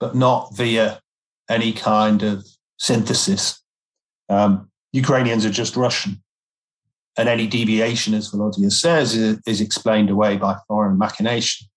but 0.01 0.15
not 0.15 0.55
via 0.57 1.01
any 1.49 1.73
kind 1.73 2.23
of 2.23 2.47
synthesis. 2.79 3.63
Um, 4.29 4.71
Ukrainians 4.93 5.45
are 5.45 5.51
just 5.51 5.77
Russian. 5.77 6.23
And 7.17 7.29
any 7.29 7.47
deviation, 7.47 8.15
as 8.15 8.31
Volodya 8.31 8.73
says, 8.73 9.15
is, 9.15 9.39
is 9.47 9.61
explained 9.61 10.11
away 10.11 10.37
by 10.37 10.57
foreign 10.67 10.99
machination. 10.99 11.69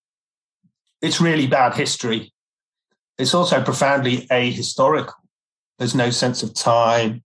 It's 1.02 1.22
really 1.22 1.46
bad 1.46 1.76
history. 1.76 2.34
It's 3.20 3.36
also 3.36 3.64
profoundly 3.64 4.26
ahistorical. 4.32 5.14
There's 5.78 5.94
no 5.94 6.10
sense 6.10 6.42
of 6.42 6.56
time 6.56 7.24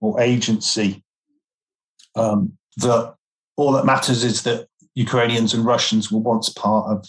or 0.00 0.20
agency 0.20 1.04
um, 2.16 2.58
that 2.78 3.14
all 3.56 3.72
that 3.72 3.86
matters 3.86 4.24
is 4.24 4.42
that 4.42 4.66
Ukrainians 4.94 5.54
and 5.54 5.64
Russians 5.64 6.10
were 6.10 6.20
once 6.20 6.48
part 6.48 6.90
of 6.90 7.08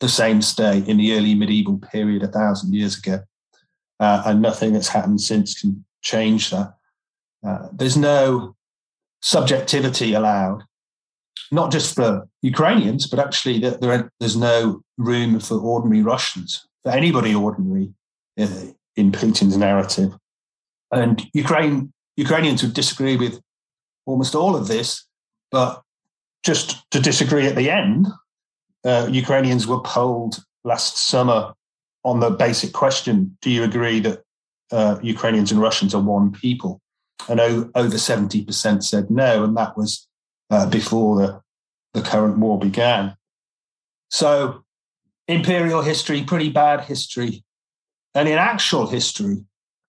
the 0.00 0.08
same 0.08 0.40
state 0.42 0.88
in 0.88 0.96
the 0.96 1.14
early 1.14 1.34
medieval 1.34 1.78
period 1.78 2.22
a 2.22 2.28
thousand 2.28 2.74
years 2.74 2.98
ago. 2.98 3.20
Uh, 3.98 4.22
and 4.26 4.40
nothing 4.40 4.72
that's 4.72 4.88
happened 4.88 5.20
since 5.20 5.60
can 5.60 5.84
change 6.02 6.50
that. 6.50 6.74
Uh, 7.46 7.68
there's 7.72 7.96
no 7.96 8.56
subjectivity 9.20 10.14
allowed, 10.14 10.62
not 11.52 11.70
just 11.70 11.94
for 11.94 12.26
Ukrainians, 12.40 13.06
but 13.06 13.18
actually 13.18 13.58
there, 13.58 14.10
there's 14.18 14.36
no 14.36 14.82
room 14.96 15.38
for 15.40 15.58
ordinary 15.58 16.02
Russians, 16.02 16.66
for 16.82 16.92
anybody 16.92 17.34
ordinary 17.34 17.92
uh, 18.38 18.72
in 18.96 19.12
Putin's 19.12 19.56
narrative. 19.56 20.16
And 20.90 21.22
Ukraine, 21.34 21.92
Ukrainians 22.16 22.62
would 22.62 22.74
disagree 22.74 23.16
with 23.16 23.40
almost 24.06 24.34
all 24.34 24.56
of 24.56 24.66
this. 24.66 25.06
But 25.50 25.82
just 26.42 26.90
to 26.90 27.00
disagree 27.00 27.46
at 27.46 27.56
the 27.56 27.70
end, 27.70 28.08
uh, 28.84 29.08
Ukrainians 29.10 29.66
were 29.66 29.80
polled 29.80 30.42
last 30.64 30.96
summer 30.96 31.52
on 32.04 32.20
the 32.20 32.30
basic 32.30 32.72
question 32.72 33.36
Do 33.42 33.50
you 33.50 33.62
agree 33.62 34.00
that 34.00 34.22
uh, 34.72 34.98
Ukrainians 35.02 35.52
and 35.52 35.60
Russians 35.60 35.94
are 35.94 36.02
one 36.02 36.32
people? 36.32 36.80
And 37.28 37.40
o- 37.40 37.70
over 37.74 37.96
70% 37.96 38.82
said 38.82 39.10
no. 39.10 39.44
And 39.44 39.56
that 39.56 39.76
was 39.76 40.08
uh, 40.48 40.68
before 40.68 41.16
the, 41.18 41.40
the 41.94 42.02
current 42.02 42.38
war 42.38 42.58
began. 42.58 43.16
So, 44.10 44.64
imperial 45.28 45.82
history, 45.82 46.24
pretty 46.24 46.48
bad 46.48 46.80
history. 46.80 47.44
And 48.14 48.28
in 48.28 48.38
actual 48.38 48.88
history, 48.88 49.44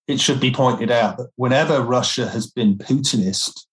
it 0.08 0.20
should 0.20 0.40
be 0.40 0.52
pointed 0.52 0.92
out 0.92 1.18
that 1.18 1.30
whenever 1.36 1.82
Russia 1.82 2.28
has 2.30 2.48
been 2.48 2.78
Putinist, 2.78 3.66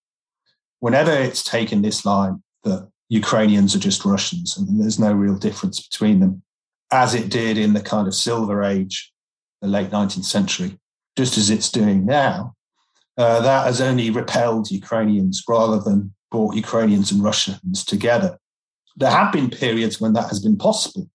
whenever 0.79 1.11
it's 1.11 1.43
taken 1.43 1.83
this 1.83 2.05
line 2.05 2.43
that 2.65 2.89
Ukrainians 3.09 3.75
are 3.75 3.81
just 3.81 4.05
Russians 4.05 4.57
and 4.57 4.81
there's 4.81 4.99
no 4.99 5.13
real 5.13 5.37
difference 5.37 5.81
between 5.81 6.21
them, 6.21 6.43
as 6.93 7.15
it 7.15 7.31
did 7.31 7.57
in 7.57 7.73
the 7.73 7.81
kind 7.81 8.07
of 8.07 8.15
silver 8.15 8.63
age, 8.63 9.13
the 9.63 9.69
late 9.69 9.91
19th 9.91 10.25
century, 10.25 10.79
just 11.17 11.39
as 11.39 11.51
it's 11.51 11.71
doing 11.71 12.05
now, 12.05 12.55
uh, 13.17 13.41
that 13.41 13.67
has 13.67 13.81
only 13.81 14.11
repelled 14.11 14.71
Ukrainians 14.71 15.43
rather 15.49 15.81
than 15.81 16.15
brought 16.31 16.55
Ukrainians 16.55 17.11
and 17.11 17.23
Russians 17.23 17.85
together. 17.85 18.39
There 18.97 19.11
have 19.11 19.33
been 19.33 19.51
periods 19.51 20.01
when 20.01 20.13
that 20.13 20.29
has 20.29 20.41
been 20.41 20.57
possible, 20.57 21.09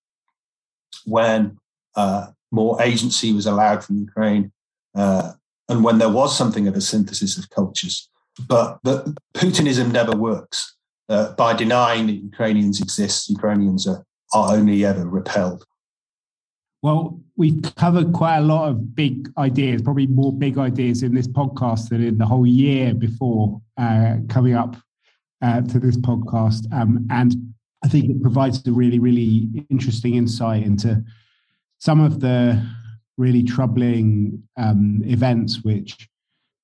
when 1.05 1.57
uh, 1.95 2.27
more 2.51 2.81
agency 2.81 3.33
was 3.33 3.45
allowed 3.45 3.83
from 3.83 3.97
Ukraine, 3.97 4.51
uh, 4.95 5.33
and 5.69 5.83
when 5.83 5.97
there 5.97 6.09
was 6.09 6.37
something 6.37 6.67
of 6.67 6.75
a 6.75 6.81
synthesis 6.81 7.37
of 7.37 7.49
cultures. 7.49 8.09
But, 8.47 8.79
but 8.83 9.07
Putinism 9.35 9.91
never 9.91 10.15
works. 10.15 10.75
Uh, 11.09 11.33
by 11.33 11.53
denying 11.53 12.07
that 12.07 12.13
Ukrainians 12.13 12.81
exist, 12.81 13.29
Ukrainians 13.29 13.87
are, 13.87 14.05
are 14.33 14.55
only 14.55 14.85
ever 14.85 15.05
repelled. 15.05 15.65
Well, 16.81 17.19
we've 17.37 17.61
covered 17.75 18.13
quite 18.13 18.37
a 18.37 18.41
lot 18.41 18.69
of 18.69 18.95
big 18.95 19.31
ideas, 19.37 19.81
probably 19.81 20.07
more 20.07 20.33
big 20.33 20.57
ideas 20.57 21.03
in 21.03 21.13
this 21.15 21.27
podcast 21.27 21.89
than 21.89 22.03
in 22.03 22.17
the 22.17 22.25
whole 22.25 22.45
year 22.45 22.93
before 22.93 23.61
uh, 23.77 24.17
coming 24.27 24.53
up 24.53 24.75
uh, 25.41 25.61
to 25.61 25.79
this 25.79 25.97
podcast. 25.97 26.71
Um, 26.73 27.07
and 27.09 27.35
I 27.83 27.87
think 27.87 28.09
it 28.09 28.21
provides 28.21 28.65
a 28.67 28.71
really, 28.71 28.99
really 28.99 29.65
interesting 29.69 30.15
insight 30.15 30.63
into 30.63 31.03
some 31.79 31.99
of 31.99 32.19
the 32.19 32.65
really 33.17 33.43
troubling 33.43 34.43
um, 34.57 35.01
events 35.05 35.63
which 35.63 36.09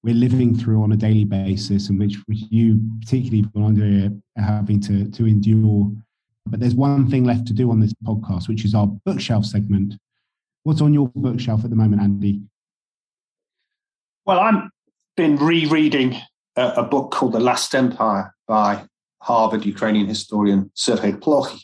we're 0.04 0.16
living 0.16 0.58
through 0.58 0.82
on 0.82 0.92
a 0.92 0.98
daily 0.98 1.26
basis 1.26 1.90
and 1.90 2.00
which, 2.00 2.16
which 2.26 2.40
you 2.50 2.80
particularly 3.02 3.44
Volodymyr 3.44 4.22
are 4.38 4.44
having 4.44 4.80
to, 4.82 5.10
to 5.12 5.26
endure. 5.26 5.92
But 6.46 6.60
there's 6.60 6.76
one 6.76 7.10
thing 7.10 7.26
left 7.26 7.48
to 7.48 7.54
do 7.54 7.70
on 7.70 7.80
this 7.80 7.94
podcast, 8.04 8.48
which 8.48 8.64
is 8.64 8.74
our 8.74 8.88
bookshelf 8.88 9.46
segment. 9.46 9.96
What's 10.64 10.82
on 10.82 10.94
your 10.94 11.12
bookshelf 11.16 11.64
at 11.64 11.70
the 11.70 11.76
moment, 11.76 12.02
Andy? 12.02 12.42
Well, 14.26 14.40
I've 14.40 14.70
been 15.18 15.36
rereading 15.36 16.16
a, 16.56 16.68
a 16.78 16.84
book 16.84 17.12
called 17.12 17.34
The 17.34 17.40
Last 17.40 17.76
Empire 17.76 18.34
by 18.48 18.86
Harvard 19.22 19.66
Ukrainian 19.66 20.08
historian 20.08 20.72
Sergei 20.76 21.12
Plokhy 21.12 21.62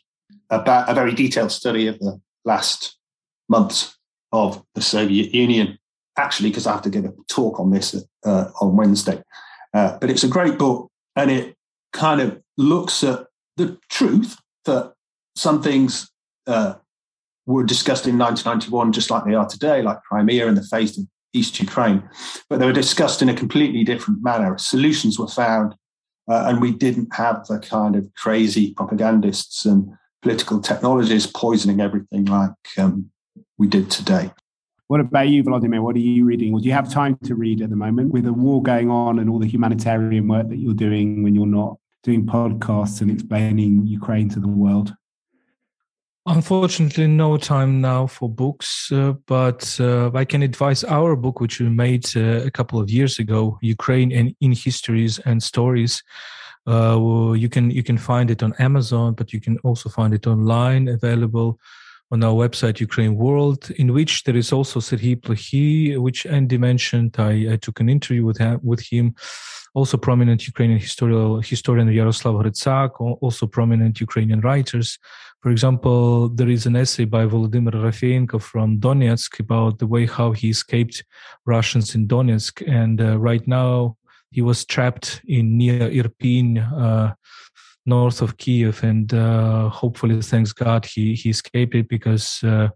about 0.50 0.90
a 0.90 0.94
very 0.94 1.14
detailed 1.14 1.52
study 1.52 1.88
of 1.88 1.98
the 2.00 2.20
last 2.44 2.98
months 3.48 3.98
of 4.32 4.64
the 4.76 4.82
Soviet 4.82 5.34
Union. 5.34 5.80
Actually, 6.18 6.50
because 6.50 6.66
I 6.66 6.72
have 6.72 6.82
to 6.84 6.90
give 6.90 7.06
a 7.06 7.14
talk 7.28 7.60
on 7.60 7.72
this 7.72 7.96
uh, 8.26 8.46
on 8.62 8.78
Wednesday, 8.78 9.22
uh, 9.74 9.98
but 10.00 10.10
it's 10.10 10.24
a 10.24 10.30
great 10.30 10.58
book, 10.58 10.90
and 11.16 11.30
it 11.30 11.56
kind 11.92 12.22
of 12.22 12.42
looks 12.58 13.04
at 13.04 13.26
the 13.58 13.78
truth 13.90 14.38
that 14.66 14.94
some 15.36 15.62
things 15.62 16.10
uh, 16.48 16.76
were 17.46 17.64
discussed 17.64 18.08
in 18.08 18.18
1991, 18.18 18.94
just 18.94 19.12
like 19.12 19.26
they 19.26 19.34
are 19.34 19.48
today, 19.48 19.82
like 19.82 20.02
Crimea 20.04 20.48
and 20.48 20.58
the 20.58 20.64
fate 20.64 20.98
of 20.98 21.06
East 21.34 21.60
Ukraine, 21.60 22.02
but 22.50 22.60
they 22.60 22.66
were 22.66 22.72
discussed 22.72 23.22
in 23.22 23.30
a 23.30 23.36
completely 23.36 23.84
different 23.84 24.24
manner. 24.24 24.58
Solutions 24.58 25.20
were 25.20 25.28
found, 25.28 25.76
uh, 26.30 26.46
and 26.48 26.62
we 26.62 26.72
didn't 26.72 27.14
have 27.14 27.46
the 27.48 27.60
kind 27.60 27.96
of 27.96 28.08
crazy 28.16 28.74
propagandists 28.74 29.66
and 29.66 29.90
political 30.22 30.60
technologists 30.60 31.32
poisoning 31.36 31.82
everything 31.82 32.26
like 32.26 32.52
um, 32.78 33.12
we 33.58 33.68
did 33.68 33.92
today. 33.92 34.32
What 34.88 35.00
about 35.00 35.30
you, 35.30 35.44
Volodymyr? 35.44 35.82
What 35.82 35.96
are 35.96 36.00
you 36.00 36.26
reading? 36.26 36.54
Or 36.54 36.60
do 36.60 36.68
you 36.68 36.74
have 36.74 36.92
time 36.92 37.18
to 37.24 37.34
read 37.34 37.62
at 37.62 37.72
the 37.72 37.76
moment 37.76 38.12
with 38.12 38.26
the 38.26 38.34
war 38.34 38.62
going 38.62 38.92
on 38.92 39.18
and 39.18 39.30
all 39.30 39.40
the 39.40 39.48
humanitarian 39.48 40.28
work 40.28 40.50
that 40.50 40.58
you're 40.58 40.76
doing 40.76 41.24
when 41.24 41.34
you're 41.34 41.48
not 41.48 41.78
doing 42.04 42.26
podcasts 42.26 43.02
and 43.02 43.10
explaining 43.10 43.88
Ukraine 43.88 44.30
to 44.30 44.40
the 44.40 44.48
world? 44.48 44.94
Unfortunately, 46.28 47.08
no 47.08 47.38
time 47.38 47.82
now 47.82 48.06
for 48.06 48.30
books, 48.30 48.92
uh, 48.92 49.14
but 49.28 49.76
uh, 49.80 50.12
I 50.14 50.26
can 50.26 50.44
advise 50.44 50.84
our 50.84 51.16
book, 51.16 51.40
which 51.40 51.60
we 51.60 51.70
made 51.70 52.06
uh, 52.16 52.44
a 52.44 52.52
couple 52.52 52.80
of 52.80 52.90
years 52.90 53.18
ago, 53.20 53.58
Ukraine 53.62 54.12
and 54.12 54.36
in 54.42 54.52
Histories 54.52 55.20
and 55.20 55.42
Stories. 55.42 56.04
Uh, 56.68 57.34
you 57.36 57.48
can 57.48 57.70
you 57.70 57.84
can 57.84 57.98
find 57.98 58.32
it 58.32 58.42
on 58.42 58.54
Amazon, 58.58 59.14
but 59.14 59.34
you 59.34 59.40
can 59.40 59.60
also 59.60 59.88
find 59.88 60.16
it 60.16 60.26
online, 60.26 60.88
available 60.88 61.60
on 62.12 62.24
our 62.24 62.34
website 62.34 62.80
Ukraine 62.80 63.16
World, 63.16 63.72
in 63.72 63.94
which 63.94 64.24
there 64.24 64.38
is 64.38 64.52
also 64.54 64.80
Serhiy 64.80 65.16
Plokhy, 65.20 65.98
which 66.00 66.26
Andy 66.26 66.58
mentioned. 66.58 67.16
I, 67.18 67.54
I 67.54 67.56
took 67.58 67.80
an 67.80 67.90
interview 67.90 68.24
with 68.26 68.38
him, 68.38 68.60
with 68.64 68.82
him. 68.82 69.16
Also 69.74 69.98
prominent 69.98 70.48
Ukrainian 70.48 70.80
historical, 70.80 71.42
historian 71.42 71.92
Yaroslav 71.92 72.36
Hrytsak, 72.36 72.92
also 73.22 73.46
prominent 73.46 74.00
Ukrainian 74.00 74.40
writers. 74.40 74.98
For 75.42 75.52
example, 75.52 76.30
there 76.30 76.50
is 76.50 76.66
an 76.66 76.76
essay 76.76 77.06
by 77.06 77.26
Volodymyr 77.26 77.74
Rafeenko 77.74 78.42
from 78.42 78.80
Donetsk 78.80 79.40
about 79.40 79.80
the 79.80 79.88
way 79.88 80.06
how 80.06 80.32
he 80.32 80.50
escaped 80.50 81.04
Russians 81.46 81.94
in 81.94 82.08
Donetsk. 82.08 82.64
And 82.68 83.02
uh, 83.02 83.20
right 83.20 83.46
now 83.48 83.98
he 84.32 84.42
was 84.42 84.66
trapped 84.66 85.22
in 85.28 85.58
near 85.58 85.90
Irpin, 85.90 86.50
uh, 86.58 87.14
north 87.86 88.22
of 88.22 88.38
Kiev, 88.38 88.84
and 88.84 89.14
uh, 89.14 89.70
hopefully, 89.70 90.22
thanks 90.22 90.54
God, 90.54 90.86
he 90.86 91.14
he 91.14 91.30
escaped 91.30 91.76
it 91.76 91.88
because 91.88 92.44
uh, 92.44 92.70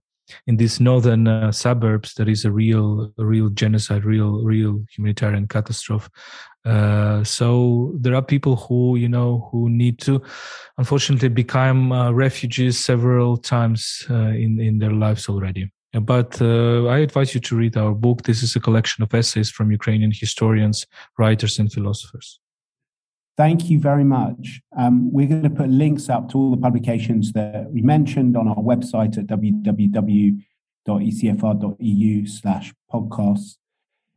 in 0.48 0.58
these 0.58 0.80
northern 0.80 1.28
uh, 1.28 1.52
suburbs 1.52 2.14
there 2.14 2.30
is 2.30 2.46
a 2.46 2.52
real 2.52 3.12
a 3.18 3.26
real 3.26 3.50
genocide, 3.50 4.06
real 4.06 4.44
real 4.44 4.84
humanitarian 4.96 5.48
catastrophe. 5.48 6.10
Uh, 6.66 7.24
so 7.24 7.94
there 8.00 8.16
are 8.16 8.22
people 8.22 8.56
who 8.56 8.96
you 8.96 9.10
know 9.10 9.50
who 9.52 9.70
need 9.70 10.00
to, 10.00 10.22
unfortunately, 10.78 11.30
become 11.30 11.92
uh, 11.92 12.12
refugees 12.12 12.84
several 12.84 13.38
times 13.38 14.06
uh, 14.10 14.34
in 14.44 14.60
in 14.60 14.80
their 14.80 14.94
lives 14.94 15.28
already. 15.30 15.72
But 15.92 16.40
I 16.40 17.00
advise 17.00 17.34
you 17.34 17.42
to 17.42 17.56
read 17.56 17.76
our 17.76 17.96
book. 17.96 18.22
This 18.22 18.44
is 18.44 18.56
a 18.56 18.60
collection 18.60 19.04
of 19.04 19.12
essays 19.12 19.50
from 19.50 19.72
Ukrainian 19.72 20.12
historians, 20.12 20.86
writers, 21.18 21.58
and 21.58 21.74
philosophers. 21.74 22.40
Thank 23.40 23.70
you 23.70 23.80
very 23.80 24.04
much. 24.04 24.60
Um, 24.78 25.14
we're 25.14 25.30
going 25.30 25.44
to 25.44 25.50
put 25.50 25.70
links 25.70 26.10
up 26.10 26.28
to 26.32 26.38
all 26.38 26.52
the 26.52 26.58
publications 26.58 27.32
that 27.32 27.72
we 27.72 27.82
mentioned 27.82 28.36
on 28.36 28.50
our 28.50 28.58
website 28.58 29.18
at 29.18 29.28
www.ecfr.eu 29.28 30.38
slash 32.28 32.74
podcasts. 32.94 33.56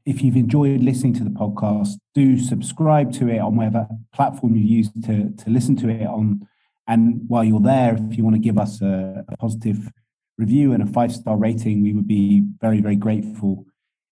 If 0.05 0.25
you've 0.25 0.35
enjoyed 0.35 0.83
listening 0.83 1.13
to 1.15 1.23
the 1.23 1.31
podcast, 1.31 1.99
do 2.17 2.37
subscribe 2.37 3.13
to 3.13 3.29
it 3.29 3.39
on 3.39 3.55
whatever 3.55 3.87
platform 4.13 4.57
you 4.57 4.65
use 4.65 4.91
to, 5.05 5.31
to 5.31 5.51
listen 5.51 5.77
to 5.77 5.89
it 5.89 6.05
on. 6.05 6.49
And 6.89 7.21
while 7.29 7.45
you're 7.45 7.61
there, 7.61 7.97
if 8.11 8.19
you 8.19 8.25
want 8.25 8.35
to 8.35 8.41
give 8.41 8.59
us 8.59 8.83
a, 8.83 9.25
a 9.29 9.37
positive 9.37 9.89
review 10.37 10.73
and 10.73 10.83
a 10.83 10.87
five 10.87 11.13
star 11.13 11.37
rating, 11.37 11.81
we 11.81 11.93
would 11.93 12.09
be 12.09 12.43
very, 12.61 12.81
very 12.81 12.97
grateful 12.97 13.67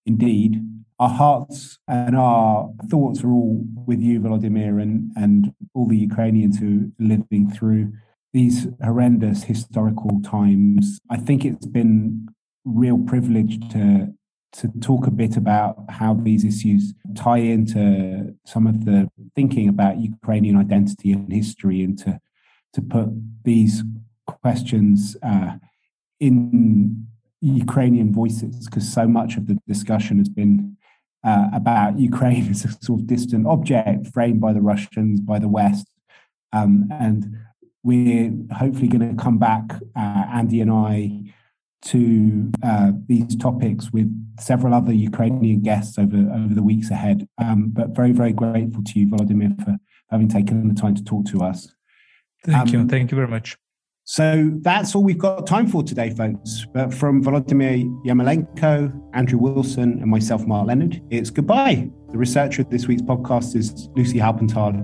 indeed 0.07 0.63
our 1.01 1.09
hearts 1.09 1.79
and 1.89 2.15
our 2.15 2.71
thoughts 2.91 3.25
are 3.25 3.31
all 3.31 3.65
with 3.87 4.01
you, 4.01 4.21
Volodymyr, 4.21 4.83
and, 4.83 5.11
and 5.17 5.55
all 5.75 5.89
the 5.89 5.97
Ukrainians 5.97 6.59
who 6.59 6.93
are 7.01 7.05
living 7.05 7.51
through 7.51 7.95
these 8.35 8.69
horrendous 8.85 9.45
historical 9.45 10.21
times. 10.21 11.01
I 11.11 11.17
think 11.17 11.45
it's 11.45 11.67
been 11.67 12.29
real 12.65 12.99
privilege 12.99 13.59
to 13.73 14.15
to 14.53 14.67
talk 14.81 15.07
a 15.07 15.13
bit 15.13 15.37
about 15.37 15.77
how 15.89 16.13
these 16.13 16.45
issues 16.45 16.93
tie 17.15 17.39
into 17.39 18.35
some 18.45 18.67
of 18.67 18.85
the 18.85 19.09
thinking 19.37 19.69
about 19.69 19.99
Ukrainian 19.99 20.57
identity 20.57 21.13
and 21.13 21.33
history, 21.33 21.83
and 21.83 21.97
to 22.01 22.21
to 22.75 22.83
put 22.83 23.09
these 23.43 23.85
questions 24.27 25.17
uh, 25.23 25.53
in 26.19 27.07
Ukrainian 27.41 28.13
voices, 28.13 28.67
because 28.67 28.87
so 28.93 29.09
much 29.09 29.37
of 29.39 29.47
the 29.47 29.57
discussion 29.67 30.19
has 30.19 30.29
been 30.29 30.77
uh, 31.25 31.49
about 31.53 31.99
Ukraine 31.99 32.49
as 32.51 32.65
a 32.65 32.73
sort 32.83 33.01
of 33.01 33.07
distant 33.07 33.47
object 33.47 34.09
framed 34.09 34.41
by 34.41 34.53
the 34.53 34.61
Russians, 34.61 35.21
by 35.21 35.39
the 35.39 35.49
West. 35.49 35.87
Um, 36.53 36.89
and 36.91 37.37
we're 37.83 38.33
hopefully 38.53 38.89
going 38.89 39.17
to 39.17 39.23
come 39.23 39.39
back, 39.39 39.65
uh, 39.97 40.25
Andy 40.33 40.61
and 40.61 40.71
I, 40.71 41.33
to 41.83 42.51
uh, 42.63 42.93
these 43.07 43.37
topics 43.37 43.91
with 43.91 44.09
several 44.39 44.75
other 44.75 44.93
Ukrainian 44.93 45.63
guests 45.63 45.99
over, 45.99 46.17
over 46.17 46.55
the 46.55 46.63
weeks 46.63 46.91
ahead. 46.91 47.27
Um, 47.39 47.71
but 47.71 47.91
very, 47.91 48.13
very 48.13 48.33
grateful 48.33 48.83
to 48.85 49.01
you, 49.01 49.07
Volodymyr, 49.07 49.65
for 49.65 49.79
having 50.11 50.29
taken 50.29 50.69
the 50.69 50.79
time 50.79 50.95
to 50.95 51.05
talk 51.05 51.27
to 51.27 51.41
us. 51.43 51.75
Thank 52.45 52.59
um, 52.59 52.69
you. 52.69 52.89
Thank 52.89 53.11
you 53.11 53.17
very 53.17 53.29
much. 53.29 53.57
So 54.05 54.51
that's 54.63 54.95
all 54.95 55.05
we've 55.05 55.19
got 55.19 55.47
time 55.47 55.69
for 55.69 55.83
today, 55.83 56.11
folks. 56.11 56.67
But 56.73 56.93
from 56.93 57.23
Volodymyr 57.23 57.85
Yermolenko, 58.05 58.93
Andrew 59.15 59.39
Wilson, 59.39 60.01
and 60.01 60.11
myself, 60.11 60.47
Mark 60.47 60.67
Leonard, 60.67 61.01
it's 61.11 61.31
goodbye. 61.31 61.89
The 62.11 62.19
researcher 62.19 62.63
of 62.63 62.71
this 62.71 62.89
week's 62.89 63.03
podcast 63.03 63.55
is 63.55 63.89
Lucy 63.95 64.19
Halpenthal, 64.19 64.75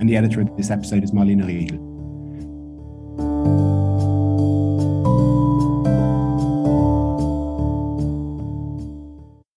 and 0.00 0.08
the 0.08 0.16
editor 0.16 0.40
of 0.40 0.56
this 0.56 0.70
episode 0.70 1.04
is 1.04 1.12
Marlene 1.12 1.46
Riedel. 1.46 1.89